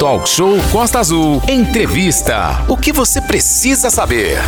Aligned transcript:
Talk 0.00 0.26
Show 0.26 0.56
Costa 0.72 0.98
Azul. 0.98 1.42
Entrevista. 1.46 2.64
O 2.68 2.74
que 2.74 2.90
você 2.90 3.20
precisa 3.20 3.90
saber? 3.90 4.38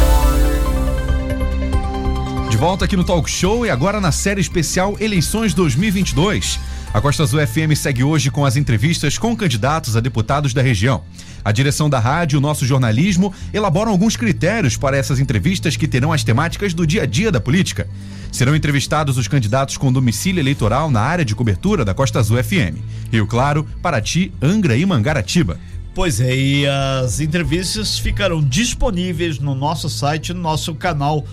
De 2.49 2.57
volta 2.57 2.87
aqui 2.87 2.97
no 2.97 3.05
Talk 3.05 3.31
Show 3.31 3.67
e 3.67 3.69
agora 3.69 4.01
na 4.01 4.11
série 4.11 4.41
especial 4.41 4.97
Eleições 4.99 5.53
2022. 5.53 6.59
A 6.95 7.01
Costa 7.01 7.23
Azul 7.23 7.41
FM 7.47 7.75
segue 7.75 8.05
hoje 8.05 8.31
com 8.31 8.45
as 8.45 8.55
entrevistas 8.55 9.17
com 9.17 9.35
candidatos 9.35 9.97
a 9.97 10.01
deputados 10.01 10.53
da 10.53 10.61
região. 10.61 11.03
A 11.43 11.51
direção 11.51 11.89
da 11.89 11.99
rádio 11.99 12.37
e 12.37 12.39
o 12.39 12.41
nosso 12.41 12.67
jornalismo 12.67 13.33
elaboram 13.51 13.91
alguns 13.91 14.15
critérios 14.15 14.77
para 14.77 14.95
essas 14.95 15.19
entrevistas 15.19 15.75
que 15.75 15.89
terão 15.89 16.13
as 16.13 16.23
temáticas 16.23 16.75
do 16.75 16.87
dia 16.87 17.05
a 17.05 17.07
dia 17.07 17.33
da 17.33 17.41
política. 17.41 17.89
Serão 18.31 18.55
entrevistados 18.55 19.17
os 19.17 19.27
candidatos 19.27 19.79
com 19.79 19.91
domicílio 19.91 20.43
eleitoral 20.43 20.91
na 20.91 21.01
área 21.01 21.25
de 21.25 21.35
cobertura 21.35 21.83
da 21.83 21.95
Costa 21.95 22.19
Azul 22.19 22.43
FM. 22.45 22.77
Rio 23.11 23.27
Claro, 23.27 23.67
Paraty, 23.81 24.31
Angra 24.43 24.77
e 24.77 24.85
Mangaratiba. 24.85 25.59
Pois 25.95 26.21
é, 26.21 26.37
e 26.37 26.67
as 26.67 27.21
entrevistas 27.21 27.99
ficarão 27.99 28.43
disponíveis 28.43 29.39
no 29.39 29.55
nosso 29.55 29.89
site, 29.89 30.35
no 30.35 30.41
nosso 30.41 30.75
canal 30.75 31.25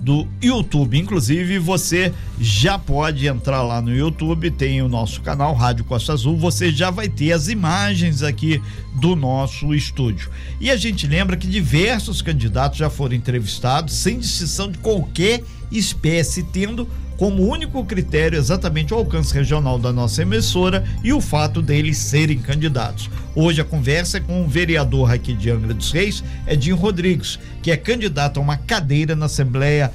do 0.00 0.26
YouTube. 0.42 0.98
Inclusive, 0.98 1.58
você 1.58 2.12
já 2.40 2.78
pode 2.78 3.26
entrar 3.26 3.62
lá 3.62 3.80
no 3.82 3.94
YouTube, 3.94 4.50
tem 4.50 4.80
o 4.80 4.88
nosso 4.88 5.20
canal 5.20 5.54
Rádio 5.54 5.84
Costa 5.84 6.12
Azul, 6.12 6.36
você 6.36 6.70
já 6.70 6.90
vai 6.90 7.08
ter 7.08 7.32
as 7.32 7.48
imagens 7.48 8.22
aqui 8.22 8.62
do 9.00 9.14
nosso 9.16 9.74
estúdio. 9.74 10.30
E 10.60 10.70
a 10.70 10.76
gente 10.76 11.06
lembra 11.06 11.36
que 11.36 11.46
diversos 11.46 12.22
candidatos 12.22 12.78
já 12.78 12.90
foram 12.90 13.14
entrevistados 13.14 13.94
sem 13.94 14.18
distinção 14.18 14.70
de 14.70 14.78
qualquer 14.78 15.42
espécie, 15.70 16.42
tendo 16.42 16.88
como 17.16 17.48
único 17.48 17.84
critério 17.84 18.38
exatamente 18.38 18.94
o 18.94 18.96
alcance 18.96 19.34
regional 19.34 19.76
da 19.76 19.92
nossa 19.92 20.22
emissora 20.22 20.84
e 21.02 21.12
o 21.12 21.20
fato 21.20 21.60
deles 21.60 21.98
serem 21.98 22.38
candidatos. 22.38 23.10
Hoje 23.34 23.60
a 23.60 23.64
conversa 23.64 24.18
é 24.18 24.20
com 24.20 24.44
o 24.44 24.48
vereador 24.48 25.12
aqui 25.12 25.34
de 25.34 25.50
Angra 25.50 25.74
dos 25.74 25.90
Reis, 25.90 26.22
Edinho 26.46 26.76
Rodrigues, 26.76 27.38
que 27.60 27.72
é 27.72 27.76
candidato 27.76 28.38
a 28.38 28.42
uma 28.42 28.56
cadeira 28.56 29.16
na 29.16 29.26
Assembleia 29.26 29.92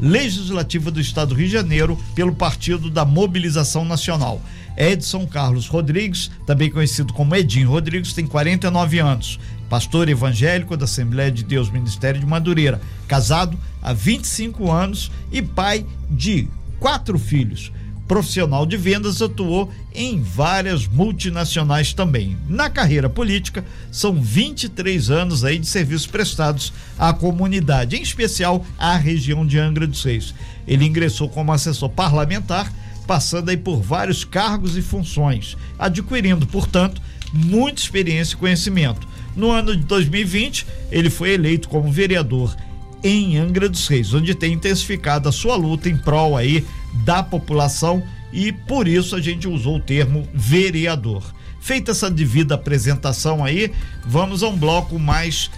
Legislativa 0.00 0.90
do 0.90 1.00
Estado 1.00 1.28
do 1.28 1.34
Rio 1.36 1.46
de 1.46 1.52
Janeiro 1.52 1.96
pelo 2.16 2.34
Partido 2.34 2.90
da 2.90 3.04
Mobilização 3.04 3.84
Nacional. 3.84 4.42
Edson 4.76 5.26
Carlos 5.26 5.66
Rodrigues, 5.66 6.30
também 6.46 6.70
conhecido 6.70 7.12
como 7.12 7.34
Edinho 7.34 7.70
Rodrigues, 7.70 8.12
tem 8.12 8.26
49 8.26 8.98
anos. 8.98 9.38
Pastor 9.68 10.08
evangélico 10.08 10.76
da 10.76 10.84
Assembleia 10.84 11.30
de 11.30 11.44
Deus 11.44 11.70
Ministério 11.70 12.20
de 12.20 12.26
Madureira, 12.26 12.80
casado 13.08 13.58
há 13.82 13.92
25 13.92 14.70
anos 14.70 15.10
e 15.32 15.42
pai 15.42 15.86
de 16.10 16.48
quatro 16.78 17.18
filhos. 17.18 17.72
Profissional 18.06 18.66
de 18.66 18.76
vendas, 18.76 19.22
atuou 19.22 19.72
em 19.94 20.20
várias 20.20 20.86
multinacionais 20.86 21.94
também. 21.94 22.36
Na 22.46 22.68
carreira 22.68 23.08
política, 23.08 23.64
são 23.90 24.20
23 24.20 25.10
anos 25.10 25.42
aí 25.42 25.58
de 25.58 25.66
serviços 25.66 26.06
prestados 26.06 26.70
à 26.98 27.14
comunidade, 27.14 27.96
em 27.96 28.02
especial 28.02 28.64
à 28.76 28.94
região 28.96 29.46
de 29.46 29.58
Angra 29.58 29.86
dos 29.86 30.04
Reis. 30.04 30.34
Ele 30.68 30.84
ingressou 30.84 31.30
como 31.30 31.50
assessor 31.50 31.88
parlamentar, 31.88 32.70
passando 33.06 33.50
aí 33.50 33.56
por 33.56 33.80
vários 33.80 34.24
cargos 34.24 34.76
e 34.76 34.82
funções, 34.82 35.56
adquirindo, 35.78 36.46
portanto, 36.46 37.00
muita 37.32 37.80
experiência 37.80 38.34
e 38.34 38.38
conhecimento. 38.38 39.06
No 39.36 39.50
ano 39.50 39.76
de 39.76 39.82
2020, 39.84 40.66
ele 40.90 41.10
foi 41.10 41.30
eleito 41.34 41.68
como 41.68 41.90
vereador 41.90 42.54
em 43.02 43.36
Angra 43.36 43.68
dos 43.68 43.86
Reis, 43.86 44.14
onde 44.14 44.34
tem 44.34 44.54
intensificado 44.54 45.28
a 45.28 45.32
sua 45.32 45.56
luta 45.56 45.88
em 45.90 45.96
prol 45.96 46.36
aí 46.36 46.64
da 47.04 47.22
população 47.22 48.02
e 48.32 48.50
por 48.50 48.88
isso 48.88 49.14
a 49.14 49.20
gente 49.20 49.46
usou 49.46 49.76
o 49.76 49.80
termo 49.80 50.26
vereador. 50.32 51.22
Feita 51.60 51.92
essa 51.92 52.10
devida 52.10 52.54
apresentação 52.54 53.44
aí, 53.44 53.72
vamos 54.06 54.42
a 54.42 54.48
um 54.48 54.56
bloco 54.56 54.98
mais 54.98 55.50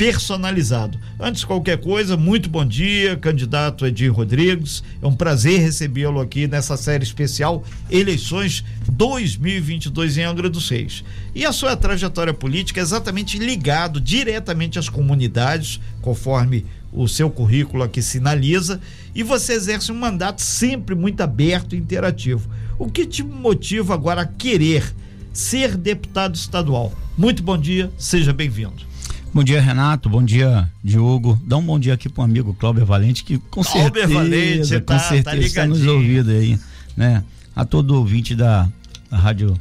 personalizado. 0.00 0.98
Antes 1.20 1.40
de 1.40 1.46
qualquer 1.46 1.76
coisa, 1.76 2.16
muito 2.16 2.48
bom 2.48 2.64
dia, 2.64 3.18
candidato 3.18 3.84
Edir 3.84 4.10
Rodrigues. 4.10 4.82
É 5.02 5.06
um 5.06 5.12
prazer 5.12 5.60
recebê-lo 5.60 6.20
aqui 6.20 6.48
nessa 6.48 6.74
série 6.74 7.04
especial 7.04 7.62
Eleições 7.90 8.64
2022 8.90 10.16
em 10.16 10.22
Angra 10.22 10.48
dos 10.48 10.70
Reis. 10.70 11.04
E 11.34 11.44
a 11.44 11.52
sua 11.52 11.76
trajetória 11.76 12.32
política 12.32 12.80
é 12.80 12.82
exatamente 12.82 13.38
ligado 13.38 14.00
diretamente 14.00 14.78
às 14.78 14.88
comunidades, 14.88 15.78
conforme 16.00 16.64
o 16.90 17.06
seu 17.06 17.28
currículo 17.28 17.82
aqui 17.82 18.00
sinaliza, 18.00 18.80
e 19.14 19.22
você 19.22 19.52
exerce 19.52 19.92
um 19.92 19.96
mandato 19.96 20.40
sempre 20.40 20.94
muito 20.94 21.20
aberto 21.20 21.74
e 21.74 21.78
interativo. 21.78 22.48
O 22.78 22.90
que 22.90 23.04
te 23.04 23.22
motiva 23.22 23.92
agora 23.92 24.22
a 24.22 24.26
querer 24.26 24.94
ser 25.30 25.76
deputado 25.76 26.36
estadual? 26.36 26.90
Muito 27.18 27.42
bom 27.42 27.58
dia, 27.58 27.92
seja 27.98 28.32
bem-vindo. 28.32 28.89
Bom 29.32 29.44
dia, 29.44 29.60
Renato. 29.60 30.08
Bom 30.08 30.24
dia, 30.24 30.68
Diogo. 30.82 31.40
Dá 31.44 31.56
um 31.56 31.62
bom 31.62 31.78
dia 31.78 31.94
aqui 31.94 32.08
pro 32.08 32.24
amigo 32.24 32.52
Cláudio 32.52 32.84
Valente, 32.84 33.22
que 33.22 33.38
com 33.38 33.62
Cláudio 33.62 33.82
certeza, 33.82 34.12
Valente, 34.12 34.80
tá, 34.80 34.94
com 34.94 35.00
certeza 35.00 35.36
tá 35.36 35.46
está 35.46 35.66
nos 35.66 35.86
ouvindo 35.86 36.30
aí, 36.32 36.58
né? 36.96 37.22
A 37.54 37.64
todo 37.64 37.94
ouvinte 37.94 38.34
da, 38.34 38.68
da 39.08 39.16
Rádio 39.16 39.56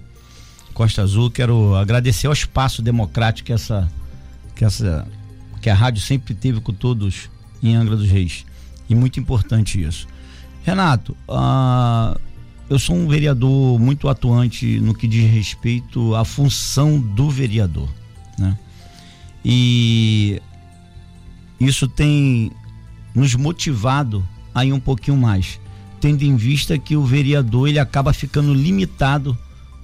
Costa 0.74 1.04
Azul, 1.04 1.30
quero 1.30 1.76
agradecer 1.76 2.26
ao 2.26 2.34
espaço 2.34 2.82
democrático 2.82 3.46
que 3.46 3.54
essa, 3.54 3.88
que 4.56 4.66
essa, 4.66 5.08
que 5.62 5.70
a 5.70 5.76
rádio 5.76 6.02
sempre 6.02 6.34
teve 6.34 6.60
com 6.62 6.74
todos 6.74 7.30
em 7.62 7.76
Angra 7.76 7.96
dos 7.96 8.10
Reis. 8.10 8.46
E 8.90 8.96
muito 8.96 9.20
importante 9.20 9.80
isso. 9.80 10.08
Renato, 10.64 11.16
uh, 11.28 12.20
eu 12.68 12.80
sou 12.80 12.96
um 12.96 13.08
vereador 13.08 13.80
muito 13.80 14.10
atuante 14.10 14.80
no 14.80 14.96
que 14.96 15.08
diz 15.08 15.32
respeito 15.32 16.16
à 16.16 16.26
função 16.26 17.00
do 17.00 17.30
vereador, 17.30 17.88
né? 18.36 18.58
E 19.44 20.42
isso 21.60 21.88
tem 21.88 22.52
nos 23.14 23.36
motivado 23.36 24.26
a 24.54 24.66
ir 24.66 24.74
um 24.74 24.80
pouquinho 24.80 25.18
mais, 25.18 25.60
tendo 26.00 26.24
em 26.24 26.36
vista 26.36 26.78
que 26.78 26.96
o 26.96 27.04
vereador 27.04 27.68
ele 27.68 27.80
acaba 27.80 28.14
ficando 28.14 28.54
limitado, 28.54 29.38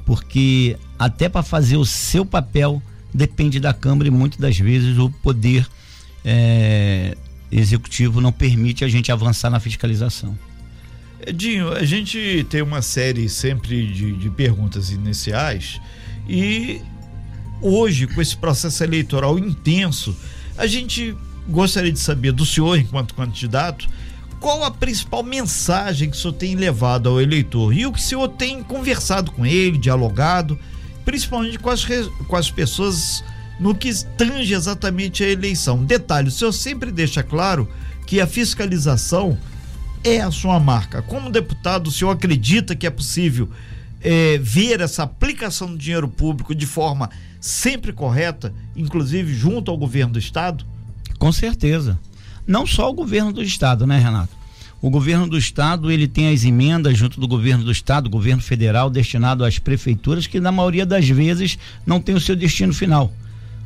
porque 0.06 0.78
até 0.98 1.28
para 1.28 1.44
fazer 1.44 1.78
o 1.78 1.86
seu 1.86 2.26
papel 2.26 2.82
depende 3.14 3.60
da 3.60 3.74
Câmara 3.74 4.08
e 4.08 4.12
muitas 4.12 4.40
das 4.40 4.58
vezes 4.58 4.98
o 4.98 5.10
poder 5.10 5.68
é, 6.24 7.18
executivo 7.52 8.20
não 8.20 8.32
permite 8.32 8.84
a 8.84 8.88
gente 8.88 9.12
avançar 9.12 9.50
na 9.50 9.60
fiscalização. 9.60 10.38
Edinho, 11.26 11.72
a 11.72 11.84
gente 11.86 12.46
tem 12.50 12.62
uma 12.62 12.82
série 12.82 13.30
sempre 13.30 13.88
de, 13.88 14.14
de 14.14 14.30
perguntas 14.30 14.92
iniciais 14.92 15.80
e 16.28 16.82
hoje, 17.62 18.08
com 18.08 18.22
esse 18.22 18.36
processo 18.36 18.84
eleitoral 18.84 19.38
intenso, 19.40 20.16
a 20.58 20.68
gente 20.68 21.16
gostaria 21.48 21.92
de 21.92 22.00
saber 22.00 22.32
do 22.32 22.46
senhor, 22.46 22.78
enquanto 22.78 23.14
candidato, 23.14 23.88
qual 24.40 24.64
a 24.64 24.72
principal 24.72 25.24
mensagem 25.24 26.10
que 26.10 26.18
o 26.18 26.20
senhor 26.20 26.34
tem 26.34 26.56
levado 26.56 27.10
ao 27.10 27.22
eleitor 27.22 27.74
e 27.74 27.86
o 27.86 27.92
que 27.92 28.00
o 28.00 28.02
senhor 28.02 28.28
tem 28.30 28.62
conversado 28.62 29.32
com 29.32 29.46
ele, 29.46 29.78
dialogado, 29.78 30.60
principalmente 31.04 31.58
com 31.58 31.70
as, 31.70 31.86
com 32.28 32.36
as 32.36 32.52
pessoas 32.52 33.24
no 33.60 33.74
que 33.74 33.92
tange 34.18 34.54
exatamente 34.54 35.24
a 35.24 35.30
eleição. 35.30 35.84
Detalhe: 35.84 36.28
o 36.28 36.32
senhor 36.32 36.52
sempre 36.52 36.92
deixa 36.92 37.24
claro 37.24 37.68
que 38.06 38.20
a 38.20 38.28
fiscalização 38.28 39.38
é 40.04 40.22
a 40.22 40.30
sua 40.30 40.60
marca. 40.60 41.02
Como 41.02 41.32
deputado, 41.32 41.88
o 41.88 41.92
senhor 41.92 42.12
acredita 42.12 42.76
que 42.76 42.86
é 42.86 42.92
possível 42.92 43.50
é, 44.02 44.38
ver 44.38 44.82
essa 44.82 45.04
aplicação 45.04 45.72
do 45.72 45.78
dinheiro 45.78 46.08
público 46.08 46.54
de 46.54 46.66
forma 46.66 47.10
sempre 47.46 47.94
correta, 47.94 48.52
inclusive 48.76 49.32
junto 49.32 49.70
ao 49.70 49.78
governo 49.78 50.14
do 50.14 50.20
estado? 50.20 50.66
Com 51.20 51.32
certeza. 51.32 52.00
Não 52.48 52.66
só 52.66 52.90
o 52.90 52.94
governo 52.94 53.32
do 53.32 53.44
estado, 53.44 53.86
né, 53.86 54.00
Renato? 54.00 54.36
O 54.82 54.90
governo 54.90 55.28
do 55.28 55.38
estado, 55.38 55.92
ele 55.92 56.08
tem 56.08 56.34
as 56.34 56.44
emendas 56.44 56.98
junto 56.98 57.20
do 57.20 57.28
governo 57.28 57.64
do 57.64 57.72
estado, 57.72 58.10
governo 58.10 58.42
federal 58.42 58.90
destinado 58.90 59.46
às 59.46 59.60
prefeituras 59.60 60.26
que 60.26 60.40
na 60.40 60.52
maioria 60.52 60.88
das 60.88 61.08
vezes 61.08 61.56
não 61.86 62.02
tem 62.02 62.16
o 62.16 62.20
seu 62.20 62.36
destino 62.36 62.74
final. 62.74 63.14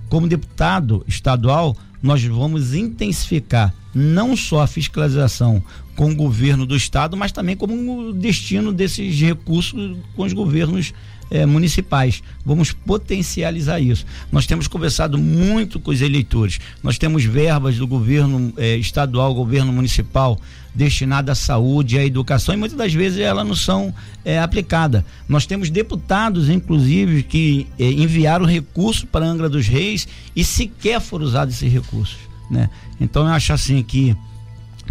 Como 0.10 0.28
deputado 0.28 1.06
estadual, 1.08 1.74
nós 2.04 2.22
vamos 2.22 2.74
intensificar 2.74 3.74
não 3.96 4.36
só 4.36 4.62
a 4.62 4.68
fiscalização 4.68 5.64
com 5.96 6.12
o 6.12 6.16
governo 6.16 6.66
do 6.66 6.75
estado, 6.75 7.16
mas 7.16 7.32
também 7.32 7.56
como 7.56 8.10
o 8.10 8.14
destino 8.14 8.74
desses 8.74 9.18
recursos 9.22 9.98
com 10.18 10.24
os 10.24 10.34
governos 10.34 10.94
eh, 11.31 11.46
municipais. 11.46 12.24
Vamos 12.46 12.72
potencializar 12.72 13.80
isso. 13.80 14.06
Nós 14.31 14.46
temos 14.46 14.68
conversado 14.68 15.18
muito 15.18 15.80
com 15.80 15.92
os 15.92 16.02
eleitores. 16.02 16.60
Nós 16.84 16.98
temos 16.98 17.24
verbas 17.24 17.78
do 17.78 17.88
governo 17.88 18.54
eh, 18.58 18.78
estadual, 18.78 19.34
governo 19.34 19.72
municipal 19.72 20.40
destinada 20.74 21.31
à 21.31 21.36
saúde 21.36 21.98
à 21.98 22.06
educação 22.06 22.54
e 22.54 22.58
muitas 22.58 22.78
das 22.78 22.94
vezes 22.94 23.20
elas 23.20 23.46
não 23.46 23.56
são 23.56 23.94
é, 24.24 24.40
aplicadas. 24.40 25.04
Nós 25.28 25.46
temos 25.46 25.70
deputados, 25.70 26.50
inclusive, 26.50 27.24
que 27.24 27.68
é, 27.78 27.92
enviaram 27.92 28.46
recurso 28.46 29.08
para 29.08 29.25
Angra 29.25 29.50
dos 29.50 29.68
Reis 29.68 30.08
e 30.36 30.44
sequer 30.44 31.02
foram 31.02 31.25
usados 31.25 31.56
esses 31.56 31.72
recursos. 31.72 32.18
Né? 32.50 32.70
Então 33.00 33.28
eu 33.28 33.34
acho 33.34 33.52
assim 33.52 33.84
que 33.84 34.16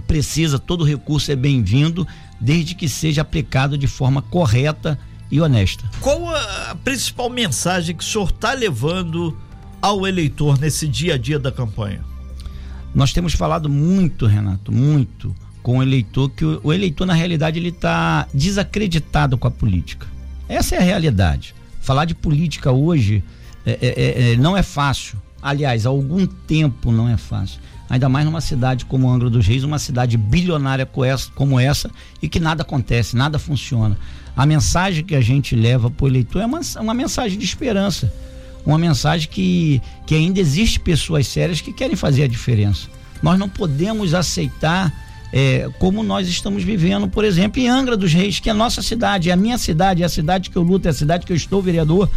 precisa, 0.06 0.58
todo 0.58 0.84
recurso 0.84 1.30
é 1.32 1.36
bem-vindo, 1.36 2.06
desde 2.40 2.74
que 2.74 2.88
seja 2.88 3.22
aplicado 3.22 3.76
de 3.76 3.86
forma 3.86 4.22
correta 4.22 4.98
e 5.30 5.40
honesta. 5.40 5.84
Qual 6.00 6.28
a 6.34 6.76
principal 6.84 7.28
mensagem 7.30 7.94
que 7.94 8.02
o 8.02 8.06
senhor 8.06 8.30
está 8.30 8.52
levando 8.52 9.36
ao 9.80 10.06
eleitor 10.06 10.58
nesse 10.58 10.86
dia 10.86 11.14
a 11.14 11.18
dia 11.18 11.38
da 11.38 11.52
campanha? 11.52 12.04
Nós 12.94 13.12
temos 13.12 13.34
falado 13.34 13.68
muito, 13.68 14.26
Renato, 14.26 14.72
muito 14.72 15.34
com 15.62 15.78
o 15.78 15.82
eleitor, 15.82 16.30
que 16.30 16.44
o, 16.44 16.60
o 16.64 16.72
eleitor, 16.72 17.06
na 17.06 17.14
realidade, 17.14 17.58
ele 17.58 17.68
está 17.68 18.26
desacreditado 18.32 19.36
com 19.36 19.46
a 19.46 19.50
política. 19.50 20.06
Essa 20.48 20.76
é 20.76 20.78
a 20.78 20.82
realidade. 20.82 21.54
Falar 21.80 22.06
de 22.06 22.14
política 22.14 22.72
hoje 22.72 23.22
é, 23.66 23.72
é, 23.72 23.86
é, 23.86 24.32
é 24.32 24.36
não 24.36 24.56
é 24.56 24.62
fácil. 24.62 25.18
Aliás, 25.42 25.84
há 25.84 25.90
algum 25.90 26.26
tempo 26.26 26.90
não 26.90 27.08
é 27.08 27.16
fácil. 27.16 27.60
Ainda 27.88 28.08
mais 28.08 28.24
numa 28.24 28.40
cidade 28.40 28.84
como 28.84 29.10
Angra 29.10 29.30
dos 29.30 29.46
Reis, 29.46 29.64
uma 29.64 29.78
cidade 29.78 30.16
bilionária 30.16 30.88
como 31.34 31.58
essa, 31.58 31.90
e 32.20 32.28
que 32.28 32.38
nada 32.38 32.62
acontece, 32.62 33.16
nada 33.16 33.38
funciona. 33.38 33.96
A 34.38 34.46
mensagem 34.46 35.04
que 35.04 35.14
a 35.14 35.20
gente 35.20 35.54
leva 35.54 35.90
para 35.90 36.04
o 36.04 36.08
eleitor 36.08 36.40
é 36.40 36.46
uma, 36.46 36.60
uma 36.80 36.94
mensagem 36.94 37.38
de 37.38 37.44
esperança 37.44 38.10
uma 38.68 38.78
mensagem 38.78 39.28
que, 39.30 39.80
que 40.06 40.14
ainda 40.14 40.38
existe 40.38 40.78
pessoas 40.78 41.26
sérias 41.26 41.60
que 41.60 41.72
querem 41.72 41.96
fazer 41.96 42.24
a 42.24 42.28
diferença. 42.28 42.86
Nós 43.22 43.38
não 43.38 43.48
podemos 43.48 44.12
aceitar 44.12 44.92
é, 45.32 45.70
como 45.78 46.02
nós 46.02 46.28
estamos 46.28 46.62
vivendo, 46.62 47.08
por 47.08 47.24
exemplo, 47.24 47.60
em 47.60 47.68
Angra 47.68 47.96
dos 47.96 48.12
Reis, 48.12 48.40
que 48.40 48.48
é 48.48 48.52
a 48.52 48.54
nossa 48.54 48.82
cidade, 48.82 49.30
é 49.30 49.32
a 49.32 49.36
minha 49.36 49.56
cidade, 49.56 50.02
é 50.02 50.06
a 50.06 50.08
cidade 50.08 50.50
que 50.50 50.56
eu 50.56 50.62
luto, 50.62 50.86
é 50.86 50.90
a 50.90 50.94
cidade 50.94 51.24
que 51.24 51.32
eu 51.32 51.36
estou 51.36 51.62
vereador, 51.62 52.10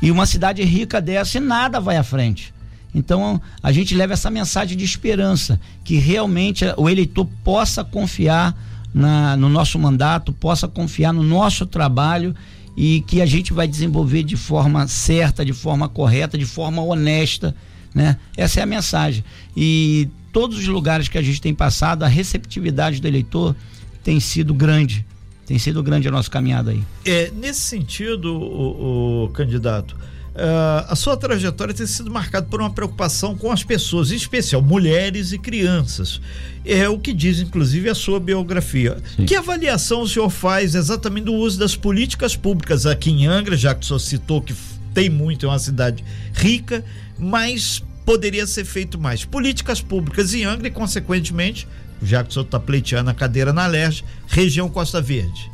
e 0.00 0.10
uma 0.10 0.26
cidade 0.26 0.62
rica 0.62 1.00
dessa 1.00 1.38
e 1.38 1.40
nada 1.40 1.80
vai 1.80 1.96
à 1.96 2.04
frente. 2.04 2.54
Então 2.94 3.40
a 3.60 3.72
gente 3.72 3.94
leva 3.94 4.12
essa 4.12 4.30
mensagem 4.30 4.76
de 4.76 4.84
esperança, 4.84 5.60
que 5.84 5.96
realmente 5.96 6.64
o 6.76 6.88
eleitor 6.88 7.26
possa 7.44 7.84
confiar 7.84 8.56
na, 8.92 9.36
no 9.36 9.48
nosso 9.48 9.78
mandato, 9.78 10.32
possa 10.32 10.66
confiar 10.66 11.12
no 11.12 11.22
nosso 11.22 11.66
trabalho 11.66 12.34
e 12.76 13.02
que 13.02 13.20
a 13.20 13.26
gente 13.26 13.52
vai 13.52 13.68
desenvolver 13.68 14.22
de 14.22 14.36
forma 14.36 14.86
certa, 14.86 15.44
de 15.44 15.52
forma 15.52 15.88
correta, 15.88 16.38
de 16.38 16.46
forma 16.46 16.82
honesta, 16.82 17.54
né? 17.94 18.16
Essa 18.36 18.60
é 18.60 18.62
a 18.62 18.66
mensagem. 18.66 19.24
E 19.56 20.08
todos 20.32 20.58
os 20.58 20.66
lugares 20.66 21.08
que 21.08 21.18
a 21.18 21.22
gente 21.22 21.40
tem 21.40 21.54
passado, 21.54 22.04
a 22.04 22.08
receptividade 22.08 23.00
do 23.00 23.08
eleitor 23.08 23.54
tem 24.02 24.20
sido 24.20 24.54
grande. 24.54 25.04
Tem 25.46 25.58
sido 25.58 25.82
grande 25.82 26.06
a 26.06 26.10
nossa 26.12 26.30
caminhada 26.30 26.70
aí. 26.70 26.82
É, 27.04 27.32
nesse 27.34 27.60
sentido, 27.60 28.32
o, 28.32 29.24
o 29.24 29.28
candidato, 29.30 29.96
Uh, 30.30 30.86
a 30.88 30.94
sua 30.94 31.16
trajetória 31.16 31.74
tem 31.74 31.86
sido 31.86 32.08
marcada 32.10 32.46
por 32.46 32.60
uma 32.60 32.70
preocupação 32.70 33.36
com 33.36 33.50
as 33.50 33.64
pessoas, 33.64 34.12
em 34.12 34.16
especial 34.16 34.62
mulheres 34.62 35.32
e 35.32 35.38
crianças. 35.38 36.20
É 36.64 36.88
o 36.88 36.98
que 36.98 37.12
diz, 37.12 37.40
inclusive, 37.40 37.88
a 37.88 37.94
sua 37.94 38.20
biografia. 38.20 38.98
Sim. 39.16 39.26
Que 39.26 39.34
avaliação 39.34 40.02
o 40.02 40.08
senhor 40.08 40.30
faz 40.30 40.74
exatamente 40.74 41.24
do 41.24 41.34
uso 41.34 41.58
das 41.58 41.74
políticas 41.74 42.36
públicas 42.36 42.86
aqui 42.86 43.10
em 43.10 43.26
Angra, 43.26 43.56
já 43.56 43.74
que 43.74 43.82
o 43.82 43.86
senhor 43.86 43.98
citou 43.98 44.40
que 44.40 44.54
tem 44.94 45.10
muito, 45.10 45.46
é 45.46 45.48
uma 45.48 45.58
cidade 45.58 46.04
rica, 46.32 46.84
mas 47.18 47.82
poderia 48.04 48.46
ser 48.46 48.64
feito 48.64 48.98
mais. 48.98 49.24
Políticas 49.24 49.80
públicas 49.80 50.32
em 50.32 50.44
Angra 50.44 50.68
e, 50.68 50.70
consequentemente, 50.70 51.66
já 52.02 52.22
que 52.22 52.30
o 52.30 52.32
senhor 52.32 52.44
está 52.44 52.60
pleiteando 52.60 53.10
a 53.10 53.14
cadeira 53.14 53.52
na 53.52 53.66
LERJ, 53.66 54.04
região 54.28 54.68
Costa 54.68 55.00
Verde. 55.00 55.50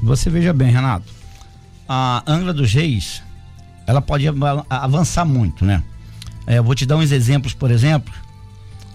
Você 0.00 0.30
veja 0.30 0.52
bem, 0.52 0.70
Renato. 0.70 1.12
A 1.88 2.22
Angra 2.26 2.52
dos 2.52 2.72
Reis 2.72 3.20
ela 3.86 4.00
pode 4.00 4.26
avançar 4.68 5.24
muito, 5.24 5.64
né? 5.64 5.82
É, 6.46 6.58
eu 6.58 6.64
vou 6.64 6.74
te 6.74 6.86
dar 6.86 6.96
uns 6.96 7.12
exemplos, 7.12 7.54
por 7.54 7.70
exemplo, 7.70 8.12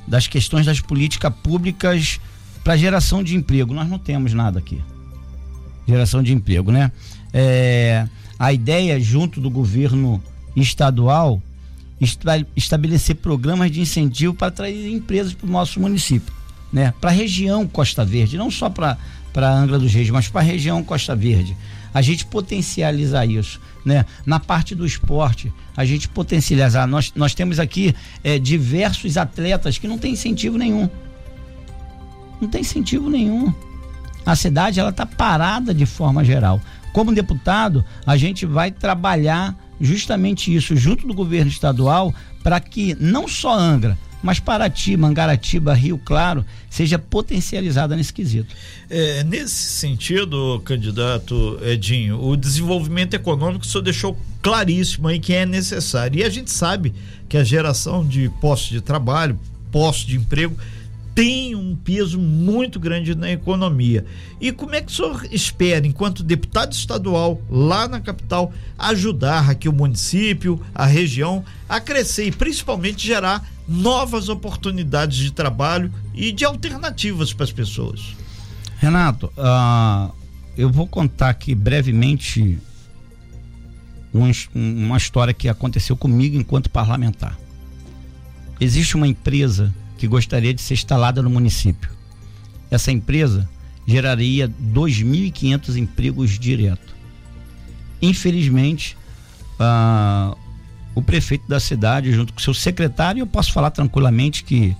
das 0.07 0.27
questões 0.27 0.65
das 0.65 0.79
políticas 0.79 1.33
públicas 1.43 2.19
para 2.63 2.77
geração 2.77 3.23
de 3.23 3.35
emprego. 3.35 3.73
Nós 3.73 3.87
não 3.87 3.99
temos 3.99 4.33
nada 4.33 4.59
aqui. 4.59 4.81
Geração 5.87 6.21
de 6.21 6.33
emprego, 6.33 6.71
né? 6.71 6.91
É, 7.33 8.07
a 8.37 8.51
ideia, 8.51 8.99
junto 8.99 9.39
do 9.39 9.49
governo 9.49 10.21
estadual, 10.55 11.41
estabelecer 12.55 13.15
programas 13.15 13.71
de 13.71 13.81
incentivo 13.81 14.33
para 14.33 14.47
atrair 14.47 14.93
empresas 14.93 15.33
para 15.33 15.47
o 15.47 15.51
nosso 15.51 15.79
município, 15.79 16.33
né? 16.71 16.93
Para 16.99 17.09
a 17.09 17.13
região 17.13 17.65
Costa 17.65 18.05
Verde, 18.05 18.37
não 18.37 18.51
só 18.51 18.69
para 18.69 18.97
para 19.33 19.53
Angra 19.53 19.77
dos 19.77 19.93
Reis, 19.93 20.09
mas 20.09 20.27
para 20.27 20.41
a 20.41 20.43
região 20.43 20.83
Costa 20.83 21.15
Verde. 21.15 21.55
A 21.93 22.01
gente 22.01 22.25
potencializar 22.25 23.25
isso 23.25 23.59
né? 23.87 24.05
Na 24.25 24.37
parte 24.37 24.75
do 24.75 24.85
esporte, 24.85 25.51
a 25.75 25.85
gente 25.85 26.09
potencializar. 26.09 26.85
Nós, 26.85 27.13
nós 27.15 27.33
temos 27.33 27.57
aqui 27.57 27.95
é, 28.21 28.37
diversos 28.37 29.15
atletas 29.15 29.77
que 29.77 29.87
não 29.87 29.97
tem 29.97 30.11
incentivo 30.11 30.57
nenhum. 30.57 30.89
Não 32.41 32.49
tem 32.49 32.61
incentivo 32.61 33.09
nenhum. 33.09 33.53
A 34.25 34.35
cidade 34.35 34.77
ela 34.77 34.89
está 34.89 35.05
parada 35.05 35.73
de 35.73 35.85
forma 35.85 36.21
geral. 36.25 36.61
Como 36.91 37.15
deputado, 37.15 37.83
a 38.05 38.17
gente 38.17 38.45
vai 38.45 38.71
trabalhar 38.71 39.55
justamente 39.79 40.53
isso 40.53 40.75
junto 40.75 41.07
do 41.07 41.13
governo 41.13 41.49
estadual 41.49 42.13
para 42.43 42.59
que 42.59 42.93
não 42.99 43.25
só 43.25 43.57
Angra, 43.57 43.97
mas 44.21 44.39
Paraty, 44.39 44.97
Mangaratiba, 44.97 45.73
Rio 45.73 45.97
Claro 45.97 46.45
seja 46.69 46.97
potencializada 46.97 47.95
nesse 47.95 48.11
quesito. 48.11 48.55
É, 48.89 49.23
nesse 49.23 49.55
sentido, 49.55 50.61
candidato 50.65 51.59
Edinho, 51.61 52.21
o 52.21 52.35
desenvolvimento 52.35 53.13
econômico 53.13 53.65
o 53.65 53.67
senhor 53.67 53.83
deixou 53.83 54.17
claríssimo 54.41 55.07
aí 55.07 55.19
que 55.19 55.33
é 55.33 55.45
necessário. 55.45 56.19
E 56.19 56.23
a 56.23 56.29
gente 56.29 56.51
sabe 56.51 56.93
que 57.29 57.37
a 57.37 57.43
geração 57.43 58.05
de 58.05 58.29
postos 58.41 58.69
de 58.69 58.81
trabalho, 58.81 59.39
postos 59.71 60.07
de 60.07 60.17
emprego, 60.17 60.57
tem 61.17 61.55
um 61.55 61.75
peso 61.75 62.19
muito 62.19 62.79
grande 62.79 63.15
na 63.15 63.31
economia. 63.31 64.05
E 64.39 64.51
como 64.51 64.75
é 64.75 64.81
que 64.81 64.91
o 64.91 64.95
senhor 64.95 65.27
espera, 65.31 65.87
enquanto 65.87 66.21
deputado 66.21 66.73
estadual 66.73 67.41
lá 67.49 67.87
na 67.87 67.99
capital, 67.99 68.53
ajudar 68.77 69.49
aqui 69.49 69.67
o 69.67 69.73
município, 69.73 70.61
a 70.75 70.85
região 70.85 71.43
a 71.67 71.79
crescer 71.79 72.27
e 72.27 72.31
principalmente 72.31 73.07
gerar 73.07 73.49
novas 73.67 74.29
oportunidades 74.29 75.17
de 75.17 75.31
trabalho 75.31 75.91
e 76.13 76.31
de 76.31 76.45
alternativas 76.45 77.33
para 77.33 77.45
as 77.45 77.51
pessoas? 77.51 78.15
Renato, 78.77 79.33
uh, 79.35 80.13
eu 80.55 80.69
vou 80.69 80.85
contar 80.85 81.29
aqui 81.29 81.55
brevemente 81.55 82.59
um, 84.13 84.31
uma 84.53 84.97
história 84.97 85.33
que 85.33 85.49
aconteceu 85.49 85.97
comigo 85.97 86.37
enquanto 86.37 86.69
parlamentar. 86.69 87.35
Existe 88.61 88.95
uma 88.95 89.07
empresa 89.07 89.73
que 89.97 90.07
gostaria 90.07 90.53
de 90.53 90.61
ser 90.61 90.75
instalada 90.75 91.21
no 91.21 91.29
município. 91.29 91.89
Essa 92.69 92.91
empresa 92.91 93.49
geraria 93.85 94.49
2.500 94.49 95.77
empregos 95.77 96.37
direto. 96.37 96.95
Infelizmente, 98.01 98.97
ah, 99.59 100.35
o 100.93 101.01
prefeito 101.01 101.47
da 101.47 101.59
cidade, 101.59 102.11
junto 102.11 102.33
com 102.33 102.39
seu 102.39 102.53
secretário, 102.53 103.21
eu 103.21 103.27
posso 103.27 103.51
falar 103.51 103.71
tranquilamente 103.71 104.43
que 104.43 104.75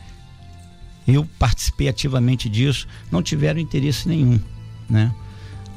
eu 1.07 1.25
participei 1.39 1.87
ativamente 1.87 2.49
disso, 2.49 2.87
não 3.09 3.23
tiveram 3.23 3.59
interesse 3.59 4.07
nenhum, 4.07 4.39
né? 4.89 5.13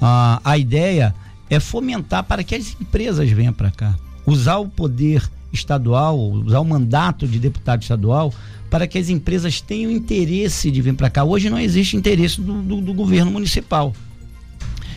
Ah, 0.01 0.41
a 0.45 0.59
ideia 0.59 1.15
é 1.49 1.61
fomentar 1.61 2.25
para 2.25 2.43
que 2.43 2.55
as 2.55 2.77
empresas 2.81 3.31
venham 3.31 3.53
para 3.53 3.71
cá, 3.71 3.95
usar 4.27 4.57
o 4.57 4.69
poder 4.69 5.23
estadual, 5.53 6.19
usar 6.19 6.61
o 6.61 6.65
mandato 6.65 7.27
de 7.29 7.39
deputado 7.39 7.83
estadual 7.83 8.33
para 8.71 8.87
que 8.87 8.97
as 8.97 9.09
empresas 9.09 9.61
tenham 9.61 9.91
interesse 9.91 10.71
de 10.71 10.81
vir 10.81 10.95
para 10.95 11.11
cá. 11.11 11.25
Hoje 11.25 11.51
não 11.51 11.59
existe 11.59 11.97
interesse 11.97 12.41
do, 12.41 12.63
do, 12.63 12.81
do, 12.81 12.95
governo 12.95 13.31
municipal. 13.31 13.93